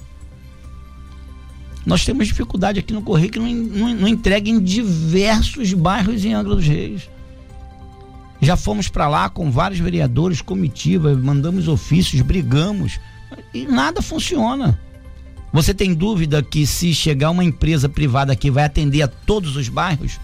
Nós 1.85 2.05
temos 2.05 2.27
dificuldade 2.27 2.81
aqui 2.81 2.93
no 2.93 3.03
Correio 3.03 3.31
que 3.31 3.39
não, 3.39 3.47
não, 3.47 3.95
não 3.95 4.09
entrega 4.09 4.51
em 4.51 4.59
diversos 4.59 5.73
bairros 5.73 6.25
em 6.25 6.35
Angra 6.35 6.57
dos 6.57 6.67
Reis. 6.67 7.09
Já 8.41 8.57
fomos 8.57 8.89
para 8.89 9.09
lá 9.09 9.29
com 9.29 9.51
vários 9.51 9.81
vereadores, 9.81 10.41
comitiva, 10.41 11.15
mandamos 11.15 11.69
ofícios, 11.69 12.21
brigamos 12.23 13.01
e 13.53 13.67
nada 13.67 14.03
funciona. 14.03 14.79
Você 15.53 15.73
tem 15.73 15.95
dúvida 15.95 16.43
que 16.43 16.67
se 16.67 16.93
chegar 16.93 17.31
uma 17.31 17.45
empresa 17.45 17.89
privada 17.89 18.33
aqui 18.33 18.51
vai 18.51 18.65
atender 18.65 19.03
a 19.03 19.09
todos 19.09 19.57
os 19.57 19.69
bairros? 19.69 20.21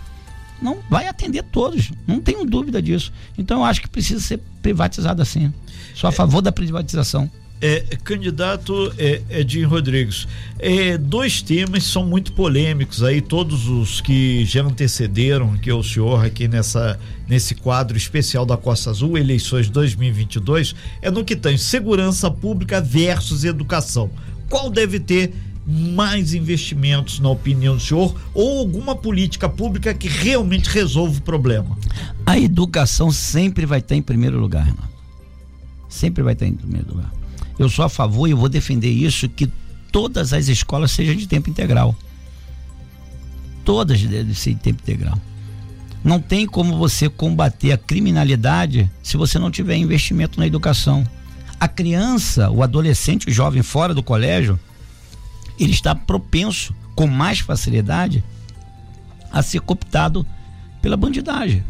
Não 0.61 0.79
vai 0.89 1.09
atender 1.09 1.43
todos, 1.43 1.91
não 2.07 2.21
tenho 2.21 2.45
dúvida 2.45 2.81
disso. 2.83 3.13
Então 3.37 3.61
eu 3.61 3.65
acho 3.65 3.81
que 3.81 3.89
precisa 3.89 4.21
ser 4.21 4.41
privatizado 4.61 5.23
assim. 5.23 5.53
Sou 5.95 6.09
a 6.09 6.13
favor 6.13 6.41
da 6.41 6.53
privatização. 6.53 7.31
É, 7.65 7.79
candidato 8.03 8.93
é, 8.99 9.23
Edinho 9.31 9.69
Rodrigues, 9.69 10.27
é, 10.59 10.99
dois 10.99 11.41
temas 11.41 11.85
são 11.85 12.05
muito 12.05 12.33
polêmicos 12.33 13.05
aí, 13.05 13.21
todos 13.21 13.69
os 13.69 14.01
que 14.01 14.45
já 14.45 14.65
antecederam 14.65 15.57
que 15.57 15.71
o 15.71 15.81
senhor 15.81 16.27
aqui 16.27 16.49
nessa, 16.49 16.99
nesse 17.29 17.55
quadro 17.55 17.97
especial 17.97 18.45
da 18.45 18.57
Costa 18.57 18.91
Azul, 18.91 19.17
eleições 19.17 19.69
2022, 19.69 20.75
é 21.01 21.09
no 21.09 21.25
que 21.25 21.37
tem 21.37 21.57
segurança 21.57 22.29
pública 22.29 22.81
versus 22.81 23.45
educação. 23.45 24.11
Qual 24.51 24.69
deve 24.69 24.99
ter 24.99 25.33
mais 25.65 26.35
investimentos, 26.35 27.21
na 27.21 27.29
opinião 27.29 27.77
do 27.77 27.81
senhor, 27.81 28.13
ou 28.35 28.59
alguma 28.59 28.97
política 28.97 29.49
pública 29.49 29.95
que 29.95 30.09
realmente 30.09 30.69
resolva 30.69 31.17
o 31.17 31.23
problema? 31.23 31.79
A 32.27 32.37
educação 32.37 33.13
sempre 33.13 33.65
vai 33.65 33.79
estar 33.79 33.95
em 33.95 34.03
primeiro 34.03 34.41
lugar, 34.41 34.65
Renato. 34.65 34.91
Sempre 35.89 36.25
vai 36.25 36.33
estar 36.33 36.47
em 36.47 36.55
primeiro 36.55 36.89
lugar 36.89 37.22
eu 37.59 37.69
sou 37.69 37.85
a 37.85 37.89
favor 37.89 38.27
e 38.29 38.35
vou 38.35 38.49
defender 38.49 38.91
isso 38.91 39.29
que 39.29 39.51
todas 39.91 40.33
as 40.33 40.49
escolas 40.49 40.91
sejam 40.91 41.15
de 41.15 41.27
tempo 41.27 41.51
integral. 41.51 41.95
Todas 43.65 44.01
devem 44.03 44.35
ser 44.35 44.55
de 44.55 44.61
tempo 44.61 44.83
integral. 44.83 45.19
Não 46.03 46.21
tem 46.21 46.47
como 46.47 46.77
você 46.77 47.09
combater 47.09 47.73
a 47.73 47.79
criminalidade 47.79 48.91
se 49.03 49.17
você 49.17 49.39
não 49.39 49.51
tiver 49.51 49.77
investimento 49.77 50.41
na 50.41 50.47
educação. 50.47 51.07
A 51.61 51.69
criança, 51.69 52.51
o 52.51 52.63
adolescente, 52.63 53.29
o 53.29 53.33
jovem 53.33 53.63
fora 53.63 53.95
do 53.95 54.03
colégio, 54.03 54.59
ele 55.59 55.73
está 55.73 55.95
propenso 55.95 56.75
com 56.97 57.07
mais 57.07 57.39
facilidade 57.39 58.25
a 59.31 59.43
ser 59.43 59.61
cooptado 59.61 60.27
pela 60.81 60.97
bandidagem, 60.97 61.65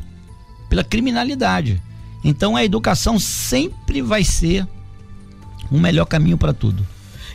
pela 0.68 0.82
criminalidade. 0.82 1.82
Então 2.24 2.56
a 2.56 2.64
educação 2.64 3.18
sempre 3.18 4.00
vai 4.00 4.24
ser 4.24 4.66
um 5.72 5.80
melhor 5.80 6.04
caminho 6.04 6.36
para 6.36 6.52
tudo. 6.52 6.86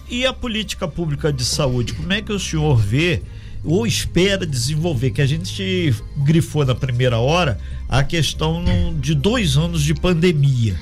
E 0.10 0.26
a 0.26 0.32
política 0.32 0.88
pública 0.88 1.34
de 1.34 1.44
saúde, 1.44 1.94
como 1.94 2.14
é 2.14 2.22
que 2.22 2.32
o 2.32 2.40
senhor 2.40 2.78
vê 2.78 3.22
ou 3.64 3.86
espera 3.86 4.46
desenvolver? 4.46 5.12
Que 5.12 5.22
a 5.22 5.26
gente 5.26 5.94
grifou 6.18 6.66
na 6.66 6.74
primeira 6.74 7.18
hora 7.18 7.60
a 7.90 8.04
questão 8.04 8.64
de 9.00 9.14
dois 9.14 9.58
anos 9.58 9.84
de 9.84 9.94
pandemia. 9.94 10.80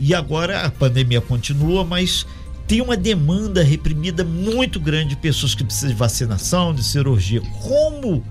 E 0.00 0.14
agora 0.14 0.62
a 0.62 0.70
pandemia 0.70 1.20
continua, 1.20 1.84
mas 1.84 2.26
tem 2.66 2.80
uma 2.80 2.96
demanda 2.96 3.62
reprimida 3.62 4.24
muito 4.24 4.80
grande 4.80 5.10
de 5.10 5.16
pessoas 5.16 5.54
que 5.54 5.64
precisam 5.64 5.90
de 5.90 5.94
vacinação, 5.94 6.74
de 6.74 6.82
cirurgia. 6.82 7.40
Como 7.62 8.24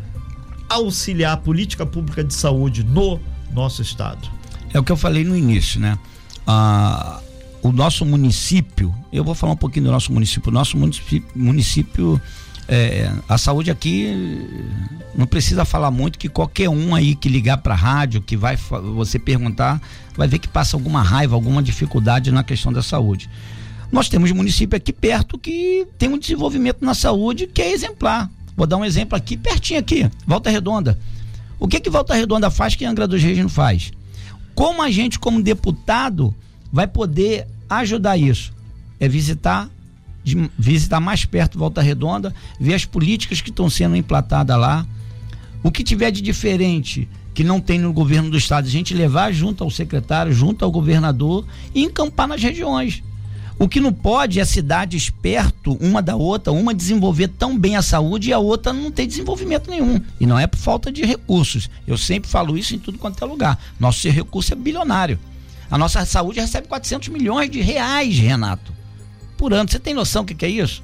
auxiliar 0.69 1.33
a 1.33 1.37
política 1.37 1.85
pública 1.85 2.23
de 2.23 2.33
saúde 2.33 2.83
no 2.83 3.19
nosso 3.53 3.81
estado? 3.81 4.29
É 4.73 4.79
o 4.79 4.83
que 4.83 4.91
eu 4.91 4.97
falei 4.97 5.23
no 5.23 5.35
início, 5.35 5.79
né? 5.79 5.97
Ah, 6.45 7.21
o 7.61 7.71
nosso 7.71 8.05
município, 8.05 8.93
eu 9.11 9.23
vou 9.23 9.35
falar 9.35 9.53
um 9.53 9.57
pouquinho 9.57 9.85
do 9.85 9.91
nosso 9.91 10.11
município, 10.11 10.49
o 10.49 10.53
nosso 10.53 10.77
município, 10.77 11.23
município 11.35 12.21
é, 12.67 13.09
a 13.29 13.37
saúde 13.37 13.71
aqui 13.71 14.13
não 15.15 15.25
precisa 15.25 15.63
falar 15.63 15.89
muito 15.89 16.19
que 16.19 16.27
qualquer 16.27 16.69
um 16.69 16.93
aí 16.93 17.15
que 17.15 17.29
ligar 17.29 17.57
para 17.57 17.73
a 17.73 17.77
rádio, 17.77 18.21
que 18.21 18.35
vai 18.35 18.57
você 18.57 19.17
perguntar, 19.17 19.81
vai 20.15 20.27
ver 20.27 20.39
que 20.39 20.47
passa 20.47 20.75
alguma 20.75 21.01
raiva, 21.01 21.33
alguma 21.33 21.63
dificuldade 21.63 22.31
na 22.31 22.43
questão 22.43 22.73
da 22.73 22.83
saúde. 22.83 23.29
Nós 23.89 24.09
temos 24.09 24.31
município 24.31 24.75
aqui 24.75 24.91
perto 24.91 25.37
que 25.37 25.87
tem 25.97 26.09
um 26.09 26.17
desenvolvimento 26.17 26.83
na 26.83 26.93
saúde 26.93 27.47
que 27.47 27.61
é 27.61 27.71
exemplar. 27.71 28.29
Vou 28.55 28.67
dar 28.67 28.75
um 28.75 28.83
exemplo 28.83 29.15
aqui, 29.15 29.37
pertinho 29.37 29.79
aqui, 29.79 30.09
Volta 30.25 30.49
Redonda. 30.49 30.99
O 31.59 31.67
que 31.67 31.79
que 31.79 31.89
Volta 31.89 32.13
Redonda 32.13 32.51
faz 32.51 32.75
que 32.75 32.85
Angra 32.85 33.07
dos 33.07 33.23
Reis 33.23 33.37
não 33.37 33.47
faz? 33.47 33.91
Como 34.53 34.81
a 34.81 34.91
gente, 34.91 35.17
como 35.17 35.41
deputado, 35.41 36.35
vai 36.71 36.87
poder 36.87 37.47
ajudar 37.69 38.17
isso? 38.17 38.53
É 38.99 39.07
visitar 39.07 39.69
de, 40.23 40.49
visitar 40.57 40.99
mais 40.99 41.23
perto 41.23 41.57
Volta 41.57 41.81
Redonda, 41.81 42.33
ver 42.59 42.73
as 42.73 42.85
políticas 42.85 43.39
que 43.39 43.49
estão 43.49 43.69
sendo 43.69 43.95
implantadas 43.95 44.57
lá. 44.57 44.85
O 45.63 45.71
que 45.71 45.83
tiver 45.83 46.11
de 46.11 46.21
diferente 46.21 47.07
que 47.33 47.43
não 47.43 47.61
tem 47.61 47.77
no 47.77 47.93
governo 47.93 48.31
do 48.31 48.37
estado, 48.37 48.65
a 48.65 48.69
gente 48.69 48.95
levar 48.95 49.31
junto 49.31 49.63
ao 49.63 49.69
secretário, 49.69 50.33
junto 50.33 50.65
ao 50.65 50.71
governador 50.71 51.45
e 51.73 51.83
encampar 51.83 52.27
nas 52.27 52.41
regiões. 52.41 53.03
O 53.59 53.69
que 53.69 53.79
não 53.79 53.93
pode 53.93 54.39
é 54.39 54.45
cidades 54.45 55.09
perto 55.09 55.77
uma 55.79 56.01
da 56.01 56.15
outra, 56.15 56.51
uma 56.51 56.73
desenvolver 56.73 57.27
tão 57.27 57.57
bem 57.57 57.75
a 57.75 57.81
saúde 57.81 58.29
e 58.29 58.33
a 58.33 58.39
outra 58.39 58.73
não 58.73 58.91
ter 58.91 59.05
desenvolvimento 59.05 59.69
nenhum. 59.69 60.01
E 60.19 60.25
não 60.25 60.37
é 60.37 60.47
por 60.47 60.57
falta 60.57 60.91
de 60.91 61.05
recursos. 61.05 61.69
Eu 61.87 61.97
sempre 61.97 62.29
falo 62.29 62.57
isso 62.57 62.75
em 62.75 62.79
tudo 62.79 62.97
quanto 62.97 63.23
é 63.23 63.27
lugar. 63.27 63.57
Nosso 63.79 64.09
recurso 64.09 64.53
é 64.53 64.55
bilionário. 64.55 65.19
A 65.69 65.77
nossa 65.77 66.05
saúde 66.05 66.39
recebe 66.39 66.67
400 66.67 67.09
milhões 67.09 67.49
de 67.49 67.61
reais, 67.61 68.17
Renato, 68.17 68.73
por 69.37 69.53
ano. 69.53 69.69
Você 69.69 69.79
tem 69.79 69.93
noção 69.93 70.23
do 70.23 70.27
que, 70.27 70.35
que 70.35 70.45
é 70.45 70.49
isso? 70.49 70.83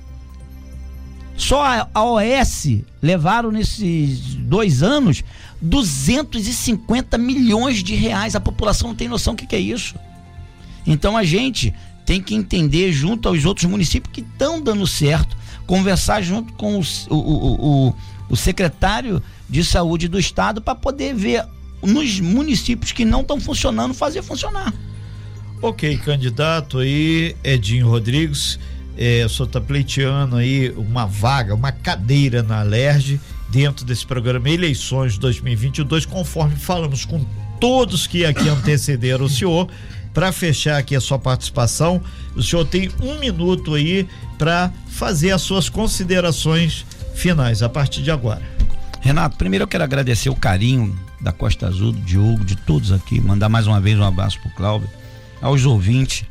Só 1.35 1.63
a 1.93 2.03
OS 2.03 2.67
levaram 3.01 3.51
nesses 3.51 4.35
dois 4.35 4.83
anos 4.83 5.23
250 5.61 7.17
milhões 7.17 7.81
de 7.81 7.95
reais. 7.95 8.35
A 8.35 8.39
população 8.39 8.89
não 8.89 8.95
tem 8.95 9.07
noção 9.07 9.33
do 9.33 9.39
que, 9.39 9.47
que 9.47 9.55
é 9.55 9.59
isso. 9.59 9.95
Então 10.85 11.17
a 11.17 11.23
gente 11.23 11.73
tem 12.05 12.21
que 12.21 12.35
entender 12.35 12.91
junto 12.91 13.27
aos 13.29 13.45
outros 13.45 13.65
municípios 13.65 14.13
que 14.13 14.21
estão 14.21 14.61
dando 14.61 14.85
certo, 14.85 15.35
conversar 15.65 16.21
junto 16.21 16.53
com 16.53 16.77
o, 16.77 16.83
o, 17.09 17.87
o, 17.87 17.95
o 18.29 18.35
secretário 18.35 19.23
de 19.49 19.63
saúde 19.63 20.07
do 20.07 20.19
estado 20.19 20.61
para 20.61 20.75
poder 20.75 21.15
ver 21.15 21.45
nos 21.85 22.19
municípios 22.19 22.91
que 22.91 23.05
não 23.05 23.21
estão 23.21 23.39
funcionando, 23.39 23.93
fazer 23.93 24.21
funcionar. 24.21 24.73
Ok, 25.61 25.97
candidato 25.99 26.79
aí, 26.79 27.35
Edinho 27.43 27.87
Rodrigues, 27.87 28.59
é, 28.97 29.25
o 29.25 29.29
senhor 29.29 29.47
está 29.47 29.61
pleiteando 29.61 30.35
aí 30.35 30.71
uma 30.71 31.05
vaga, 31.05 31.55
uma 31.55 31.71
cadeira 31.71 32.43
na 32.43 32.59
Alerj 32.59 33.19
dentro 33.49 33.85
desse 33.85 34.05
programa 34.05 34.49
Eleições 34.49 35.17
2022, 35.17 36.05
conforme 36.05 36.55
falamos 36.55 37.05
com 37.05 37.25
todos 37.59 38.07
que 38.07 38.25
aqui 38.25 38.49
antecederam 38.49 39.25
o 39.25 39.29
senhor. 39.29 39.69
Para 40.13 40.31
fechar 40.31 40.77
aqui 40.77 40.95
a 40.95 41.01
sua 41.01 41.17
participação, 41.17 42.01
o 42.35 42.43
senhor 42.43 42.65
tem 42.65 42.91
um 43.01 43.17
minuto 43.17 43.73
aí 43.73 44.07
para 44.37 44.71
fazer 44.89 45.31
as 45.31 45.41
suas 45.41 45.69
considerações 45.69 46.85
finais 47.15 47.63
a 47.63 47.69
partir 47.69 48.03
de 48.03 48.11
agora. 48.11 48.41
Renato, 49.01 49.37
primeiro 49.37 49.63
eu 49.63 49.67
quero 49.67 49.83
agradecer 49.83 50.29
o 50.29 50.35
carinho 50.35 50.97
da 51.23 51.31
Costa 51.31 51.67
Azul, 51.67 51.93
do 51.93 52.01
Diogo, 52.01 52.43
de 52.43 52.55
todos 52.55 52.91
aqui, 52.91 53.19
mandar 53.21 53.47
mais 53.47 53.65
uma 53.65 53.79
vez 53.79 53.97
um 53.97 54.03
abraço 54.03 54.39
pro 54.41 54.51
Cláudio, 54.51 54.89
aos 55.41 55.65
ouvintes. 55.65 56.25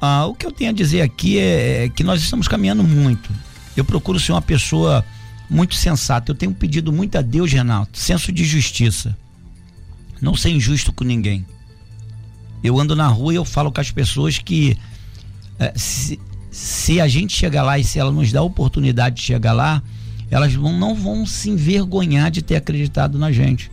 Ah, 0.00 0.26
o 0.26 0.34
que 0.34 0.46
eu 0.46 0.52
tenho 0.52 0.70
a 0.70 0.72
dizer 0.72 1.00
aqui 1.00 1.38
é, 1.38 1.84
é 1.84 1.88
que 1.88 2.04
nós 2.04 2.20
estamos 2.20 2.46
caminhando 2.46 2.84
muito. 2.84 3.30
Eu 3.76 3.84
procuro 3.84 4.20
ser 4.20 4.32
uma 4.32 4.42
pessoa 4.42 5.04
muito 5.48 5.74
sensata. 5.74 6.30
Eu 6.30 6.34
tenho 6.34 6.52
pedido 6.52 6.92
muito 6.92 7.16
a 7.16 7.22
Deus, 7.22 7.50
Renato, 7.50 7.98
senso 7.98 8.30
de 8.30 8.44
justiça. 8.44 9.16
Não 10.20 10.36
ser 10.36 10.50
injusto 10.50 10.92
com 10.92 11.04
ninguém. 11.04 11.44
Eu 12.62 12.78
ando 12.78 12.94
na 12.94 13.08
rua 13.08 13.32
e 13.32 13.36
eu 13.36 13.44
falo 13.44 13.72
com 13.72 13.80
as 13.80 13.90
pessoas 13.90 14.38
que 14.38 14.76
é, 15.58 15.72
se, 15.74 16.20
se, 16.50 17.00
a 17.00 17.08
gente 17.08 17.34
chegar 17.34 17.62
lá 17.62 17.78
e 17.78 17.84
se 17.84 17.98
ela 17.98 18.10
nos 18.10 18.30
dá 18.30 18.40
a 18.40 18.42
oportunidade 18.42 19.16
de 19.16 19.22
chegar 19.22 19.52
lá, 19.52 19.82
elas 20.30 20.52
vão, 20.52 20.76
não 20.76 20.94
vão 20.94 21.24
se 21.24 21.48
envergonhar 21.50 22.30
de 22.30 22.42
ter 22.42 22.56
acreditado 22.56 23.18
na 23.18 23.32
gente. 23.32 23.70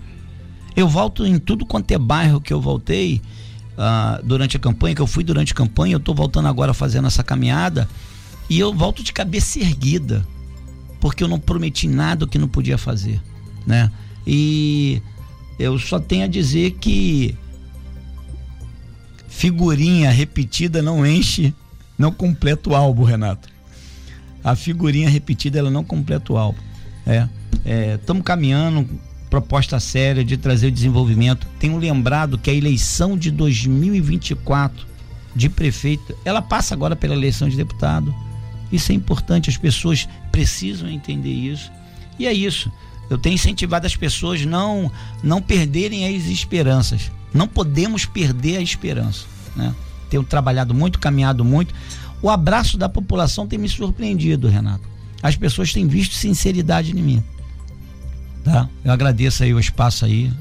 Eu 0.76 0.88
volto 0.90 1.26
em 1.26 1.40
tudo 1.40 1.66
quanto 1.66 1.92
é 1.92 1.98
bairro 1.98 2.42
que 2.42 2.52
eu 2.52 2.60
voltei 2.60 3.22
uh, 3.78 4.24
durante 4.24 4.58
a 4.58 4.60
campanha, 4.60 4.96
que 4.96 5.02
eu 5.02 5.08
fui 5.08 5.24
durante 5.24 5.54
a 5.54 5.56
campanha, 5.56 5.94
eu 5.94 6.00
estou 6.00 6.14
voltando 6.14 6.48
agora 6.48 6.74
fazendo 6.74 7.08
essa 7.08 7.24
caminhada 7.24 7.88
e 8.50 8.60
eu 8.60 8.74
volto 8.74 9.02
de 9.04 9.14
cabeça 9.14 9.60
erguida, 9.60 10.26
porque 11.00 11.24
eu 11.24 11.28
não 11.28 11.40
prometi 11.40 11.88
nada 11.88 12.28
que 12.28 12.38
não 12.38 12.48
podia 12.48 12.78
fazer, 12.78 13.22
né? 13.66 13.92
E 14.28 15.02
eu 15.58 15.80
só 15.80 16.00
tenho 16.00 16.26
a 16.26 16.28
dizer 16.28 16.72
que 16.72 17.36
figurinha 19.28 20.12
repetida 20.12 20.82
não 20.82 21.06
enche, 21.06 21.54
não 21.98 22.12
completa 22.12 22.70
o 22.70 22.76
álbum, 22.76 23.04
Renato. 23.04 23.48
A 24.44 24.56
figurinha 24.56 25.10
repetida 25.10 25.58
ela 25.58 25.72
não 25.72 25.84
completa 25.84 26.34
o 26.34 26.38
álbum. 26.38 26.60
É, 27.06 27.28
estamos 27.96 28.22
é, 28.22 28.24
caminhando 28.24 28.88
proposta 29.36 29.82
séria 29.82 30.24
de 30.24 30.38
trazer 30.38 30.68
o 30.68 30.72
desenvolvimento. 30.72 31.46
Tenho 31.60 31.78
lembrado 31.78 32.38
que 32.38 32.50
a 32.50 32.54
eleição 32.54 33.18
de 33.18 33.30
2024 33.30 34.88
de 35.36 35.50
prefeito, 35.50 36.16
ela 36.24 36.42
passa 36.42 36.74
agora 36.74 36.96
pela 36.96 37.14
eleição 37.14 37.50
de 37.50 37.58
deputado. 37.58 38.16
Isso 38.72 38.94
é 38.94 38.96
importante, 38.96 39.50
as 39.50 39.58
pessoas 39.58 40.08
precisam 40.32 40.88
entender 40.88 41.34
isso. 41.34 41.70
E 42.18 42.26
é 42.26 42.32
isso. 42.32 42.72
Eu 43.10 43.18
tenho 43.18 43.34
incentivado 43.34 43.86
as 43.86 43.96
pessoas 43.96 44.46
não 44.46 44.90
não 45.22 45.42
perderem 45.42 46.16
as 46.16 46.28
esperanças. 46.28 47.12
Não 47.34 47.46
podemos 47.46 48.06
perder 48.06 48.56
a 48.56 48.62
esperança, 48.62 49.26
né? 49.54 49.76
Tenho 50.10 50.24
trabalhado 50.24 50.74
muito, 50.74 50.98
caminhado 50.98 51.44
muito. 51.44 51.76
O 52.22 52.30
abraço 52.30 52.78
da 52.78 52.88
população 52.88 53.46
tem 53.46 53.60
me 53.60 53.68
surpreendido, 53.68 54.48
Renato. 54.48 54.88
As 55.22 55.36
pessoas 55.36 55.74
têm 55.74 55.86
visto 55.88 56.16
sinceridade 56.16 56.92
em 56.92 57.02
mim. 57.02 57.24
Tá? 58.46 58.70
Eu 58.84 58.92
agradeço 58.92 59.44
aí 59.44 59.54
o 59.54 59.60
espaço 59.60 60.06
aí. 60.06 60.32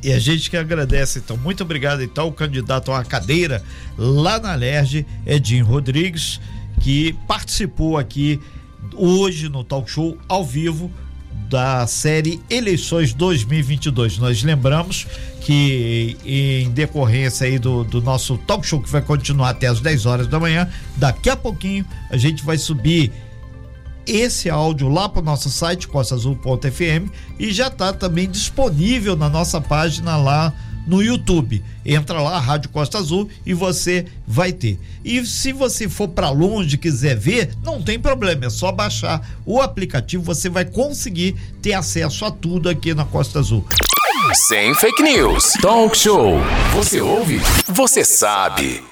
E 0.00 0.12
a 0.12 0.18
gente 0.18 0.48
que 0.48 0.56
agradece, 0.56 1.18
então. 1.18 1.36
Muito 1.36 1.62
obrigado, 1.64 2.02
então, 2.02 2.28
o 2.28 2.32
candidato 2.32 2.90
a 2.90 2.94
uma 2.94 3.04
cadeira 3.04 3.62
lá 3.98 4.38
na 4.38 4.54
Lerge, 4.54 5.04
Edinho 5.26 5.66
Rodrigues, 5.66 6.40
que 6.80 7.12
participou 7.26 7.98
aqui 7.98 8.40
hoje 8.94 9.48
no 9.48 9.64
talk 9.64 9.90
show 9.90 10.16
ao 10.28 10.44
vivo 10.44 10.90
da 11.48 11.86
série 11.86 12.40
Eleições 12.48 13.12
2022. 13.12 14.18
Nós 14.18 14.42
lembramos 14.42 15.06
que 15.40 16.16
em 16.24 16.70
decorrência 16.70 17.46
aí 17.46 17.58
do, 17.58 17.84
do 17.84 18.00
nosso 18.00 18.38
talk 18.38 18.66
show 18.66 18.80
que 18.80 18.88
vai 18.88 19.02
continuar 19.02 19.50
até 19.50 19.66
as 19.66 19.80
10 19.80 20.06
horas 20.06 20.26
da 20.28 20.40
manhã, 20.40 20.68
daqui 20.96 21.28
a 21.28 21.36
pouquinho 21.36 21.84
a 22.08 22.16
gente 22.16 22.42
vai 22.42 22.56
subir 22.56 23.12
esse 24.06 24.50
áudio 24.50 24.88
lá 24.88 25.08
para 25.08 25.20
o 25.20 25.24
nosso 25.24 25.50
site 25.50 25.88
costaazul.fm 25.88 27.10
e 27.38 27.52
já 27.52 27.68
está 27.68 27.92
também 27.92 28.28
disponível 28.28 29.16
na 29.16 29.28
nossa 29.28 29.60
página 29.60 30.16
lá 30.16 30.52
no 30.86 31.02
YouTube. 31.02 31.62
Entra 31.84 32.20
lá, 32.20 32.38
Rádio 32.38 32.70
Costa 32.70 32.98
Azul, 32.98 33.28
e 33.46 33.54
você 33.54 34.06
vai 34.26 34.52
ter. 34.52 34.78
E 35.04 35.24
se 35.24 35.52
você 35.52 35.88
for 35.88 36.08
para 36.08 36.30
longe 36.30 36.76
quiser 36.76 37.16
ver, 37.16 37.54
não 37.62 37.82
tem 37.82 37.98
problema, 37.98 38.46
é 38.46 38.50
só 38.50 38.70
baixar 38.72 39.26
o 39.44 39.60
aplicativo, 39.60 40.22
você 40.22 40.48
vai 40.48 40.64
conseguir 40.64 41.36
ter 41.60 41.72
acesso 41.72 42.24
a 42.24 42.30
tudo 42.30 42.68
aqui 42.68 42.94
na 42.94 43.04
Costa 43.04 43.38
Azul. 43.38 43.64
Sem 44.34 44.74
fake 44.74 45.02
news. 45.02 45.52
Talk 45.60 45.96
show. 45.96 46.38
Você 46.74 47.00
ouve? 47.00 47.40
Você 47.66 48.04
sabe. 48.04 48.91